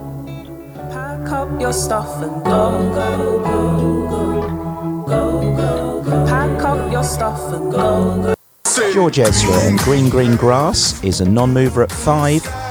Pack 0.91 1.33
up 1.33 1.61
your 1.61 1.75
stuff 1.75 2.23
and 2.23 2.43
go, 2.45 2.91
go, 2.95 3.39
go, 3.41 5.07
go, 5.07 5.57
go, 5.57 6.03
go. 6.03 6.27
Pack 6.27 6.63
up 6.63 6.91
your 6.91 7.05
stuff 7.05 7.53
and 7.53 7.71
go, 7.71 8.23
go. 8.23 8.93
George 8.93 9.19
Ezra 9.19 9.53
and 9.65 9.79
Green 9.81 10.09
Green 10.09 10.35
Grass 10.37 11.03
is 11.05 11.21
a 11.21 11.29
non 11.29 11.53
mover 11.53 11.83
at 11.83 11.93
5. 11.93 12.68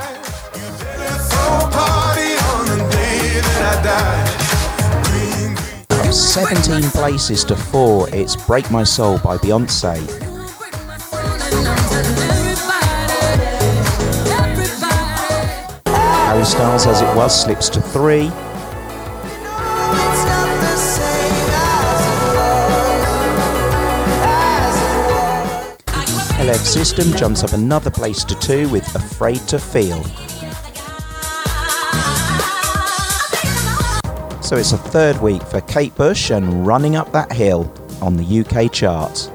17 6.46 6.92
places 6.92 7.44
to 7.44 7.56
4, 7.56 8.14
it's 8.14 8.36
Break 8.36 8.70
My 8.70 8.84
Soul 8.84 9.18
by 9.18 9.38
Beyonce. 9.38 9.98
Harry 15.88 16.46
Styles 16.46 16.86
As 16.86 17.02
It 17.02 17.16
Was 17.16 17.42
slips 17.42 17.70
to 17.70 17.82
3. 17.82 18.28
LF 26.38 26.64
System 26.64 27.12
jumps 27.14 27.44
up 27.44 27.54
another 27.54 27.90
place 27.90 28.24
to 28.24 28.40
2 28.40 28.70
with 28.70 28.86
Afraid 28.94 29.40
to 29.48 29.58
Feel. 29.58 30.06
So 34.48 34.56
it's 34.56 34.72
a 34.72 34.78
third 34.78 35.22
week 35.22 35.42
for 35.42 35.60
Kate 35.60 35.94
Bush 35.96 36.30
and 36.30 36.66
Running 36.66 36.96
Up 36.96 37.12
That 37.12 37.34
Hill 37.34 37.70
on 38.02 38.16
the 38.16 38.24
UK 38.24 38.72
charts. 38.72 39.30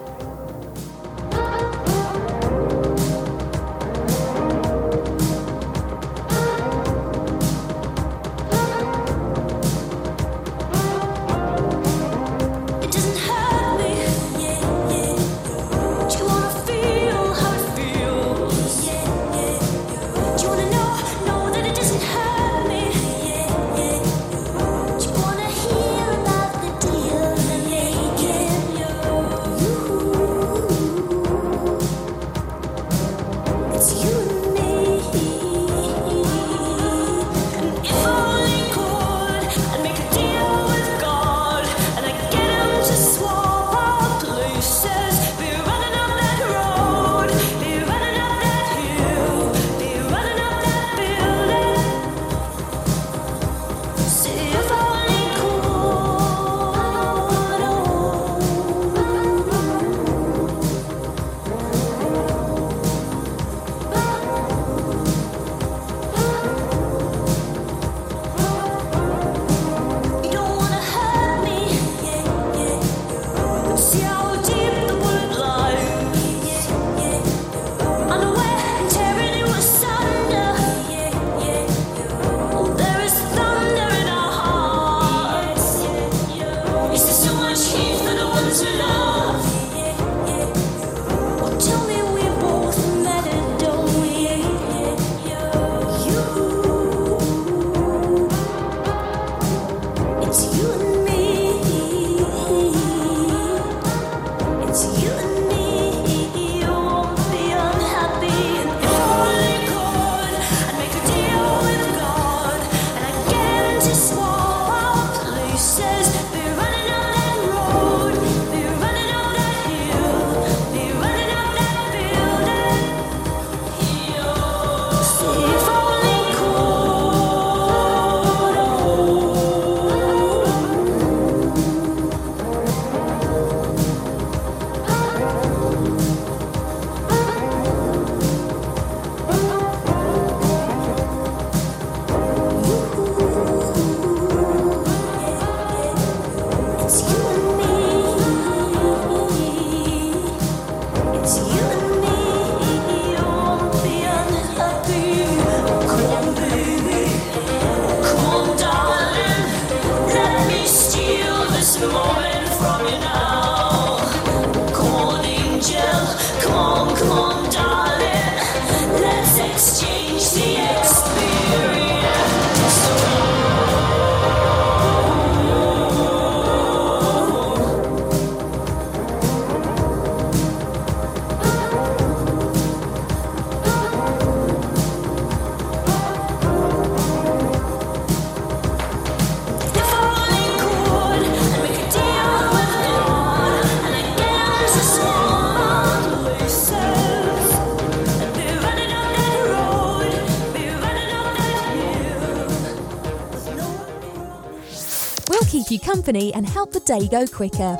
Company 205.82 206.32
and 206.34 206.46
help 206.46 206.72
the 206.72 206.80
day 206.80 207.06
go 207.08 207.26
quicker. 207.26 207.76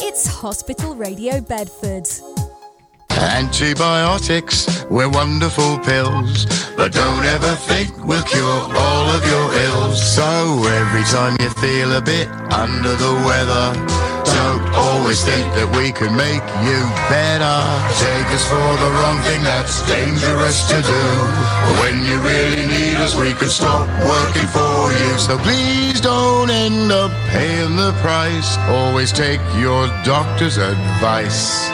It's 0.00 0.26
Hospital 0.26 0.94
Radio 0.94 1.40
Bedford. 1.40 2.06
Antibiotics, 3.10 4.84
we're 4.90 5.08
wonderful 5.08 5.78
pills, 5.80 6.46
but 6.76 6.92
don't 6.92 7.24
ever 7.24 7.54
think 7.56 7.90
we'll 8.04 8.22
cure 8.22 8.46
all 8.46 9.08
of 9.08 9.26
your 9.26 9.54
ills. 9.54 10.14
So 10.14 10.22
every 10.68 11.02
time 11.04 11.36
you 11.40 11.50
feel 11.60 11.96
a 11.96 12.00
bit 12.00 12.28
under 12.52 12.94
the 12.94 13.14
weather, 13.26 14.07
always 14.98 15.24
think 15.24 15.46
that 15.54 15.68
we 15.76 15.92
can 15.92 16.14
make 16.16 16.42
you 16.66 16.78
better. 17.08 17.58
Take 18.02 18.28
us 18.34 18.44
for 18.46 18.70
the 18.82 18.90
wrong 18.98 19.18
thing, 19.22 19.42
that's 19.42 19.86
dangerous 19.86 20.66
to 20.68 20.82
do. 20.82 21.04
When 21.80 22.02
you 22.04 22.18
really 22.20 22.66
need 22.66 22.96
us, 22.96 23.14
we 23.14 23.32
could 23.32 23.50
stop 23.50 23.86
working 24.02 24.48
for 24.50 24.90
you. 24.92 25.18
So 25.18 25.38
please 25.38 26.00
don't 26.00 26.50
end 26.50 26.90
up 26.90 27.12
paying 27.30 27.76
the 27.76 27.92
price. 28.00 28.58
Always 28.68 29.12
take 29.12 29.40
your 29.56 29.86
doctor's 30.04 30.58
advice. 30.58 31.68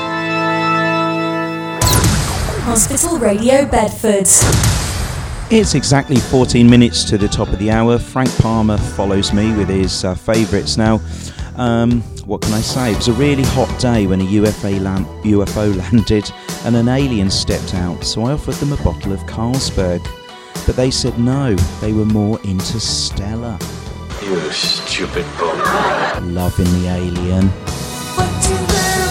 Hospital 2.64 3.18
Radio 3.18 3.66
Bedford. 3.66 4.28
It's 5.50 5.74
exactly 5.74 6.16
14 6.16 6.68
minutes 6.68 7.04
to 7.04 7.18
the 7.18 7.28
top 7.28 7.48
of 7.48 7.58
the 7.58 7.70
hour. 7.70 7.98
Frank 7.98 8.30
Palmer 8.38 8.78
follows 8.78 9.32
me 9.32 9.54
with 9.56 9.68
his 9.68 10.04
uh, 10.04 10.14
favourites 10.14 10.76
now. 10.76 11.00
Um, 11.56 12.02
what 12.26 12.40
can 12.40 12.52
I 12.52 12.60
say? 12.60 12.92
It 12.92 12.96
was 12.96 13.08
a 13.08 13.12
really 13.12 13.42
hot 13.42 13.78
day 13.78 14.06
when 14.06 14.20
a 14.20 14.24
UFO, 14.24 14.80
land- 14.80 15.06
UFO 15.24 15.76
landed 15.76 16.30
and 16.64 16.76
an 16.76 16.88
alien 16.88 17.30
stepped 17.30 17.74
out, 17.74 18.04
so 18.04 18.24
I 18.24 18.32
offered 18.32 18.54
them 18.56 18.72
a 18.72 18.82
bottle 18.82 19.12
of 19.12 19.20
Carlsberg. 19.20 20.02
But 20.66 20.76
they 20.76 20.90
said 20.90 21.18
no, 21.18 21.54
they 21.80 21.92
were 21.92 22.06
more 22.06 22.40
interstellar. 22.40 23.58
You 24.22 24.40
stupid 24.50 25.26
bum. 25.38 26.34
Loving 26.34 26.64
the 26.80 26.88
alien. 26.88 29.03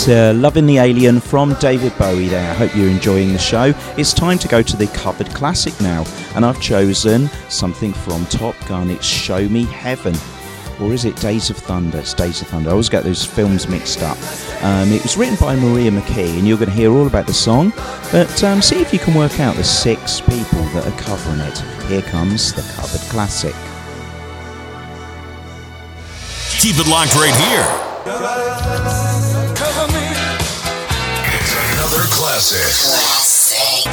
That's 0.00 0.36
uh, 0.36 0.40
Loving 0.40 0.64
the 0.64 0.78
Alien 0.78 1.20
from 1.20 1.52
David 1.60 1.92
Bowie 1.98 2.28
there. 2.28 2.50
I 2.50 2.54
hope 2.54 2.74
you're 2.74 2.88
enjoying 2.88 3.34
the 3.34 3.38
show. 3.38 3.74
It's 3.98 4.14
time 4.14 4.38
to 4.38 4.48
go 4.48 4.62
to 4.62 4.74
the 4.74 4.86
covered 4.86 5.28
classic 5.34 5.78
now, 5.78 6.06
and 6.34 6.42
I've 6.42 6.58
chosen 6.58 7.28
something 7.50 7.92
from 7.92 8.24
Top 8.26 8.54
Gun. 8.66 8.88
It's 8.88 9.04
Show 9.04 9.46
Me 9.50 9.64
Heaven. 9.64 10.14
or 10.80 10.94
is 10.94 11.04
it 11.04 11.16
Days 11.16 11.50
of 11.50 11.58
Thunder? 11.58 11.98
It's 11.98 12.14
Days 12.14 12.40
of 12.40 12.48
Thunder. 12.48 12.70
I 12.70 12.72
always 12.72 12.88
get 12.88 13.04
those 13.04 13.22
films 13.26 13.68
mixed 13.68 14.00
up. 14.00 14.16
Um, 14.62 14.90
it 14.90 15.02
was 15.02 15.18
written 15.18 15.36
by 15.36 15.54
Maria 15.54 15.90
McKee, 15.90 16.38
and 16.38 16.48
you're 16.48 16.56
going 16.56 16.70
to 16.70 16.74
hear 16.74 16.92
all 16.92 17.06
about 17.06 17.26
the 17.26 17.34
song. 17.34 17.70
But 18.10 18.42
um, 18.42 18.62
see 18.62 18.80
if 18.80 18.94
you 18.94 18.98
can 18.98 19.12
work 19.12 19.38
out 19.38 19.56
the 19.56 19.64
six 19.64 20.18
people 20.20 20.62
that 20.72 20.86
are 20.86 20.98
covering 20.98 21.40
it. 21.40 21.58
Here 21.88 22.00
comes 22.00 22.54
the 22.54 22.62
covered 22.74 23.02
classic. 23.10 23.54
Keep 26.58 26.76
it 26.78 26.88
locked 26.88 27.14
right 27.16 27.34
here. 27.50 28.99
Another 32.40 32.64
classic. 32.70 33.92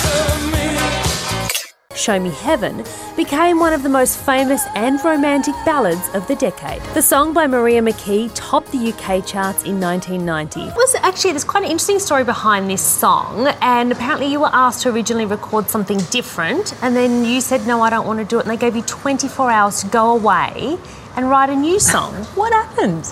Show 1.96 2.18
Me 2.20 2.30
Heaven 2.30 2.86
became 3.18 3.60
one 3.60 3.74
of 3.74 3.84
the 3.84 3.90
most 3.90 4.18
famous 4.20 4.66
and 4.74 5.04
romantic 5.04 5.54
ballads 5.66 6.08
of 6.14 6.26
the 6.28 6.36
decade. 6.36 6.82
The 6.94 7.02
song 7.02 7.34
by 7.34 7.46
Maria 7.48 7.82
McKee 7.82 8.32
topped 8.36 8.72
the 8.72 8.78
UK 8.78 9.26
charts 9.26 9.64
in 9.64 9.82
1990. 9.82 10.62
was 10.78 10.96
actually 11.02 11.32
there's 11.32 11.44
quite 11.44 11.64
an 11.64 11.72
interesting 11.72 12.00
story 12.00 12.24
behind 12.24 12.70
this 12.70 12.82
song 12.82 13.48
and 13.62 13.92
apparently 13.92 14.28
you 14.28 14.40
were 14.40 14.54
asked 14.54 14.84
to 14.84 14.92
originally 14.92 15.26
record 15.26 15.70
something 15.70 15.98
different 16.10 16.74
and 16.82 16.96
then 16.96 17.26
you 17.26 17.42
said 17.42 17.68
no 17.68 17.82
I 17.82 17.90
don't 17.90 18.08
want 18.08 18.20
to 18.20 18.26
do 18.26 18.40
it 18.40 18.44
and 18.44 18.52
they 18.52 18.58
gave 18.58 18.78
you 18.78 18.84
24 18.84 19.52
hours 19.52 19.82
to 19.82 19.88
go 19.88 20.16
away 20.16 20.78
and 21.18 21.30
write 21.30 21.50
a 21.50 21.56
new 21.56 21.80
song 21.80 22.14
what 22.36 22.54
happened 22.54 23.12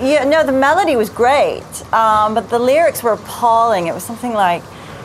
Yeah, 0.00 0.24
no, 0.24 0.42
the 0.42 0.52
melody 0.52 0.96
was 0.96 1.10
great, 1.10 1.62
um, 1.92 2.32
but 2.32 2.48
the 2.48 2.58
lyrics 2.58 3.02
were 3.02 3.12
appalling. 3.12 3.86
It 3.86 3.92
was 3.92 4.02
something 4.02 4.32
like, 4.32 4.62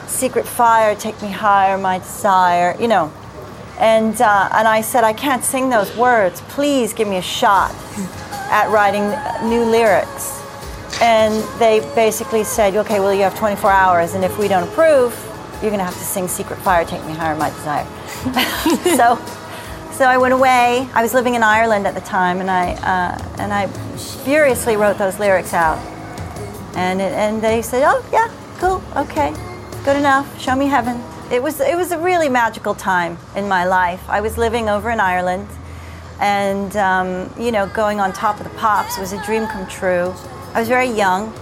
"Secret 0.07 0.45
fire, 0.47 0.95
take 0.95 1.21
me 1.21 1.29
higher, 1.29 1.77
my 1.77 1.99
desire," 1.99 2.77
you 2.79 2.87
know. 2.87 3.11
And 3.77 4.19
uh, 4.21 4.49
and 4.53 4.67
I 4.69 4.79
said, 4.79 5.03
I 5.03 5.11
can't 5.11 5.43
sing 5.43 5.69
those 5.69 5.93
words. 5.97 6.39
Please 6.47 6.93
give 6.93 7.09
me 7.09 7.17
a 7.17 7.21
shot 7.21 7.75
at 8.49 8.69
writing 8.69 9.09
new 9.49 9.65
lyrics. 9.65 10.41
And 11.01 11.43
they 11.59 11.81
basically 11.93 12.45
said, 12.45 12.73
okay, 12.77 13.01
well, 13.01 13.13
you 13.13 13.23
have 13.23 13.37
24 13.37 13.69
hours, 13.69 14.13
and 14.13 14.23
if 14.23 14.37
we 14.39 14.47
don't 14.47 14.63
approve, 14.63 15.11
you're 15.61 15.71
gonna 15.71 15.83
have 15.83 15.97
to 15.97 16.05
sing 16.05 16.29
"Secret 16.29 16.57
fire, 16.59 16.85
take 16.85 17.03
me 17.05 17.11
higher, 17.13 17.35
my 17.35 17.49
desire." 17.49 17.85
so. 18.95 19.19
So 19.95 20.03
I 20.03 20.17
went 20.17 20.33
away. 20.33 20.89
I 20.93 21.01
was 21.01 21.13
living 21.13 21.35
in 21.35 21.41
Ireland 21.41 21.87
at 21.87 21.95
the 21.95 22.01
time, 22.01 22.41
and 22.41 22.51
I 22.51 22.73
uh, 22.73 23.41
and 23.41 23.53
I 23.53 23.67
furiously 24.25 24.75
wrote 24.75 24.97
those 24.97 25.19
lyrics 25.19 25.53
out. 25.53 25.77
And 26.75 26.99
it, 26.99 27.13
and 27.13 27.41
they 27.41 27.61
said, 27.61 27.81
"Oh 27.85 28.05
yeah, 28.11 28.29
cool, 28.59 28.83
okay, 28.97 29.33
good 29.85 29.95
enough. 29.95 30.27
Show 30.37 30.53
me 30.53 30.65
heaven." 30.65 31.01
It 31.31 31.41
was 31.41 31.61
it 31.61 31.77
was 31.77 31.93
a 31.93 31.97
really 31.97 32.27
magical 32.27 32.75
time 32.75 33.17
in 33.37 33.47
my 33.47 33.63
life. 33.63 34.03
I 34.09 34.19
was 34.19 34.37
living 34.37 34.67
over 34.67 34.91
in 34.91 34.99
Ireland, 34.99 35.47
and 36.19 36.75
um, 36.75 37.33
you 37.39 37.53
know, 37.53 37.65
going 37.67 38.01
on 38.01 38.11
top 38.11 38.41
of 38.41 38.43
the 38.43 38.57
pops 38.59 38.97
was 38.97 39.13
a 39.13 39.23
dream 39.23 39.47
come 39.47 39.65
true. 39.65 40.13
I 40.53 40.59
was 40.59 40.67
very 40.67 40.89
young, 40.89 41.33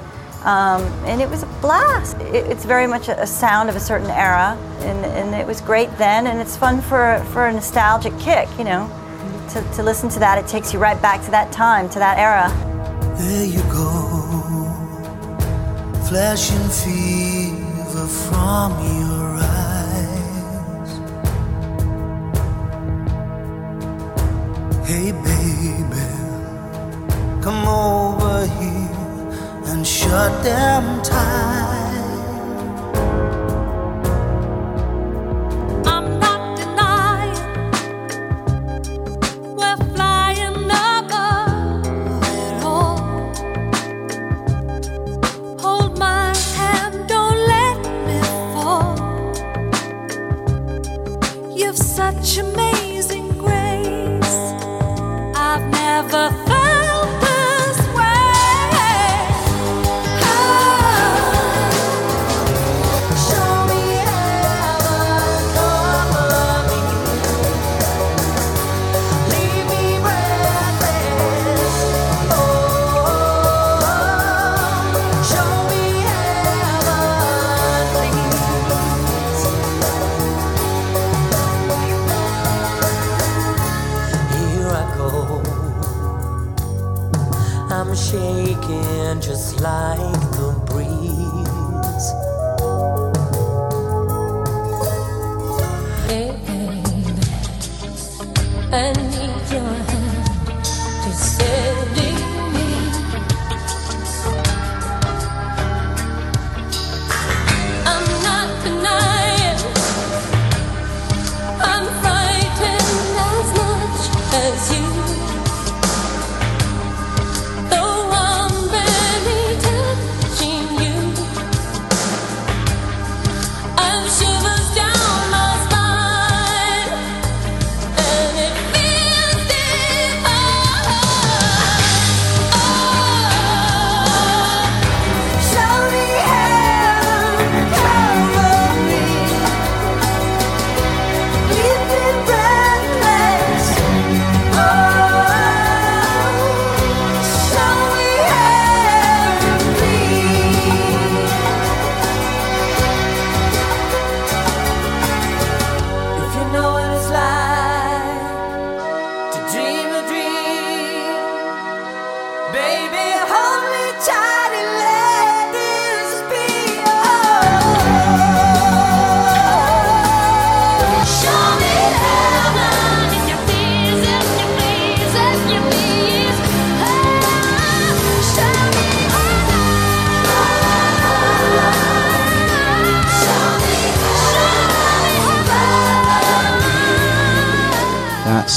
um, 0.43 0.81
and 1.05 1.21
it 1.21 1.29
was 1.29 1.43
a 1.43 1.45
blast. 1.61 2.17
It, 2.17 2.45
it's 2.47 2.65
very 2.65 2.87
much 2.87 3.07
a, 3.07 3.21
a 3.21 3.27
sound 3.27 3.69
of 3.69 3.75
a 3.75 3.79
certain 3.79 4.09
era, 4.09 4.57
and, 4.79 5.05
and 5.05 5.33
it 5.35 5.47
was 5.47 5.61
great 5.61 5.89
then, 5.97 6.27
and 6.27 6.39
it's 6.39 6.57
fun 6.57 6.81
for, 6.81 7.23
for 7.31 7.47
a 7.47 7.53
nostalgic 7.53 8.17
kick, 8.19 8.49
you 8.57 8.65
know. 8.65 8.89
To, 9.51 9.61
to 9.75 9.83
listen 9.83 10.09
to 10.09 10.19
that, 10.19 10.37
it 10.37 10.47
takes 10.47 10.73
you 10.73 10.79
right 10.79 11.01
back 11.01 11.23
to 11.25 11.31
that 11.31 11.51
time, 11.51 11.89
to 11.89 11.99
that 11.99 12.17
era. 12.17 12.51
There 13.17 13.45
you 13.45 13.61
go, 13.71 13.91
flashing 16.09 16.67
fever 16.69 18.07
from 18.07 18.71
your 18.97 19.37
eyes. 19.37 20.89
Hey, 24.87 25.11
baby, 25.11 26.07
come 27.41 27.67
over 27.67 28.45
here 28.59 28.92
and 29.73 29.87
shut 29.87 30.43
them 30.43 31.01
tight. 31.01 31.82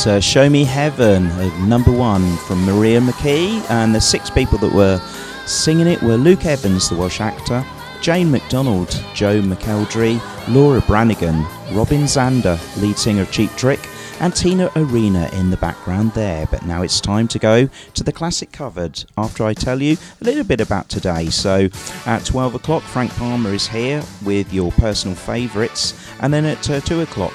Uh, 0.07 0.21
Show 0.21 0.49
Me 0.49 0.63
Heaven, 0.63 1.27
uh, 1.27 1.67
number 1.67 1.91
one 1.91 2.37
from 2.39 2.65
Maria 2.65 3.01
McKee. 3.01 3.69
And 3.69 3.93
the 3.93 4.01
six 4.01 4.31
people 4.31 4.57
that 4.59 4.73
were 4.73 5.01
singing 5.47 5.89
it 5.89 6.01
were 6.01 6.17
Luke 6.17 6.45
Evans, 6.45 6.89
the 6.89 6.95
Welsh 6.95 7.21
actor, 7.21 7.65
Jane 8.01 8.31
McDonald, 8.31 8.89
Joe 9.15 9.41
McElderry, 9.41 10.21
Laura 10.49 10.81
Branigan, 10.83 11.43
Robin 11.73 12.03
Zander, 12.03 12.57
lead 12.81 12.97
singer 12.97 13.23
of 13.23 13.33
Cheap 13.33 13.51
Trick, 13.57 13.81
and 14.21 14.35
Tina 14.35 14.71
Arena 14.77 15.29
in 15.33 15.51
the 15.51 15.57
background 15.57 16.13
there. 16.13 16.47
But 16.51 16.65
now 16.65 16.83
it's 16.83 17.01
time 17.01 17.27
to 17.29 17.39
go 17.39 17.69
to 17.95 18.05
the 18.05 18.13
classic 18.13 18.53
covered 18.53 19.05
after 19.19 19.45
I 19.45 19.55
tell 19.55 19.83
you 19.83 19.97
a 20.21 20.25
little 20.25 20.45
bit 20.45 20.61
about 20.61 20.89
today. 20.89 21.31
So 21.31 21.69
at 22.07 22.25
12 22.25 22.55
o'clock, 22.55 22.83
Frank 22.85 23.11
Palmer 23.13 23.53
is 23.53 23.67
here 23.67 24.03
with 24.25 24.53
your 24.53 24.71
personal 24.73 25.17
favourites, 25.17 25.95
and 26.21 26.33
then 26.33 26.45
at 26.45 26.71
uh, 26.71 26.81
2 26.81 27.01
o'clock, 27.01 27.33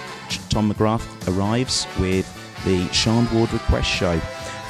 Tom 0.49 0.71
McGrath 0.71 1.27
arrives 1.27 1.85
with 1.99 2.25
the 2.65 2.87
Sean 2.93 3.27
Ward 3.33 3.51
Request 3.53 3.89
Show. 3.89 4.19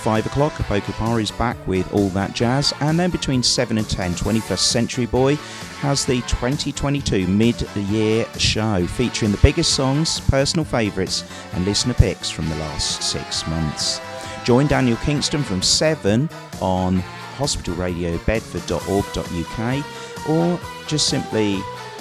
5 0.01 0.25
o'clock, 0.25 0.53
Apoko 0.53 1.21
is 1.21 1.29
back 1.29 1.55
with 1.67 1.93
All 1.93 2.09
That 2.09 2.33
Jazz, 2.33 2.73
and 2.79 2.99
then 2.99 3.11
between 3.11 3.43
7 3.43 3.77
and 3.77 3.87
10, 3.87 4.13
21st 4.13 4.57
Century 4.57 5.05
Boy 5.05 5.35
has 5.81 6.05
the 6.05 6.21
2022 6.21 7.27
mid 7.27 7.61
year 7.75 8.25
show 8.37 8.87
featuring 8.87 9.31
the 9.31 9.37
biggest 9.43 9.75
songs, 9.75 10.19
personal 10.21 10.65
favourites, 10.65 11.23
and 11.53 11.65
listener 11.65 11.93
picks 11.93 12.31
from 12.31 12.49
the 12.49 12.55
last 12.55 13.03
six 13.03 13.45
months. 13.47 14.01
Join 14.43 14.65
Daniel 14.65 14.97
Kingston 14.97 15.43
from 15.43 15.61
7 15.61 16.27
on 16.61 17.03
hospitalradiobedford.org.uk 17.37 20.29
or 20.29 20.59
just 20.87 21.09
simply 21.09 21.59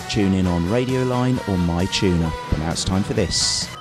tune 0.09 0.33
in 0.35 0.47
on 0.47 0.71
Radio 0.71 1.03
Line 1.03 1.41
or 1.49 1.59
My 1.59 1.85
Tuner. 1.87 2.31
But 2.49 2.61
now 2.61 2.71
it's 2.73 2.85
time 2.85 3.03
for 3.03 3.15
this. 3.15 3.80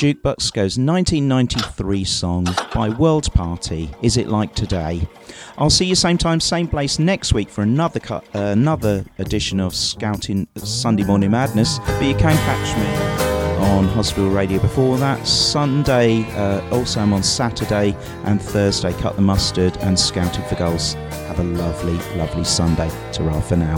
Jukebox 0.00 0.50
goes 0.54 0.78
1993 0.78 2.04
song 2.04 2.46
by 2.74 2.88
World 2.88 3.30
Party, 3.34 3.90
Is 4.00 4.16
It 4.16 4.28
Like 4.28 4.54
Today? 4.54 5.06
I'll 5.58 5.68
see 5.68 5.84
you 5.84 5.94
same 5.94 6.16
time, 6.16 6.40
same 6.40 6.68
place 6.68 6.98
next 6.98 7.34
week 7.34 7.50
for 7.50 7.60
another 7.60 8.00
cut, 8.00 8.24
uh, 8.34 8.38
another 8.38 9.04
edition 9.18 9.60
of 9.60 9.74
Scouting 9.74 10.48
Sunday 10.56 11.04
Morning 11.04 11.30
Madness. 11.30 11.80
But 11.80 12.04
you 12.04 12.14
can 12.14 12.34
catch 12.34 12.78
me 12.78 13.66
on 13.66 13.88
Hospital 13.88 14.30
Radio 14.30 14.58
before 14.58 14.96
that. 14.96 15.26
Sunday, 15.26 16.22
uh, 16.30 16.66
also 16.70 17.00
I'm 17.00 17.12
on 17.12 17.22
Saturday 17.22 17.94
and 18.24 18.40
Thursday, 18.40 18.94
Cut 19.02 19.16
the 19.16 19.22
Mustard 19.22 19.76
and 19.82 20.00
Scouting 20.00 20.44
for 20.46 20.54
Goals. 20.54 20.94
Have 21.28 21.40
a 21.40 21.44
lovely, 21.44 21.98
lovely 22.16 22.44
Sunday. 22.44 22.88
Ta 23.12 23.38
for 23.40 23.56
now. 23.56 23.76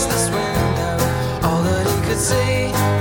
A 0.00 0.08
glassless 0.08 0.30
window. 0.32 1.46
All 1.46 1.62
that 1.62 1.86
he 1.86 2.08
could 2.08 2.18
see 2.18 2.99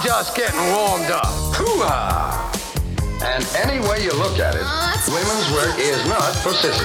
I'm 0.00 0.06
just 0.06 0.34
getting 0.34 0.56
warmed 0.72 1.12
up. 1.12 1.28
Hoo-ha! 1.60 2.48
And 3.20 3.44
any 3.60 3.84
way 3.84 4.00
you 4.00 4.16
look 4.16 4.40
at 4.40 4.56
it, 4.56 4.64
women's 5.12 5.48
wear 5.52 5.68
is 5.76 6.00
not 6.08 6.32
for 6.40 6.56
sissies. 6.56 6.80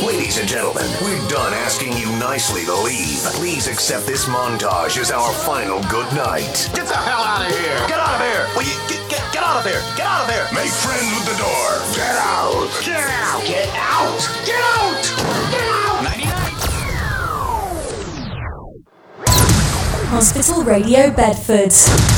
Ladies 0.00 0.40
and 0.40 0.48
gentlemen, 0.48 0.88
we're 1.04 1.20
done 1.28 1.52
asking 1.52 1.92
you 2.00 2.08
nicely 2.16 2.64
to 2.64 2.76
leave. 2.80 3.20
Please 3.36 3.68
accept 3.68 4.06
this 4.06 4.24
montage 4.24 4.96
as 4.96 5.12
our 5.12 5.32
final 5.44 5.84
good 5.92 6.08
night. 6.16 6.72
Get 6.72 6.88
the 6.88 6.96
hell 6.96 7.20
out 7.20 7.44
of 7.44 7.52
here! 7.52 7.76
Get 7.84 8.00
out 8.00 8.16
of 8.16 8.24
here! 8.24 8.48
Will 8.56 8.64
you 8.64 8.80
get, 8.88 9.04
get, 9.12 9.20
get 9.36 9.44
out 9.44 9.60
of 9.60 9.68
here! 9.68 9.84
Get 9.92 10.08
out 10.08 10.24
of 10.24 10.32
here! 10.32 10.48
Make 10.56 10.72
friends 10.72 11.04
with 11.04 11.28
the 11.28 11.36
door. 11.36 11.68
Get 11.92 12.16
out! 12.16 12.64
Get 12.80 13.04
out! 13.04 13.44
Get 13.44 13.68
out! 13.76 14.20
Get 14.48 14.56
out! 14.56 15.07
Hospital 20.10 20.64
Radio 20.64 21.10
Bedford. 21.10 22.17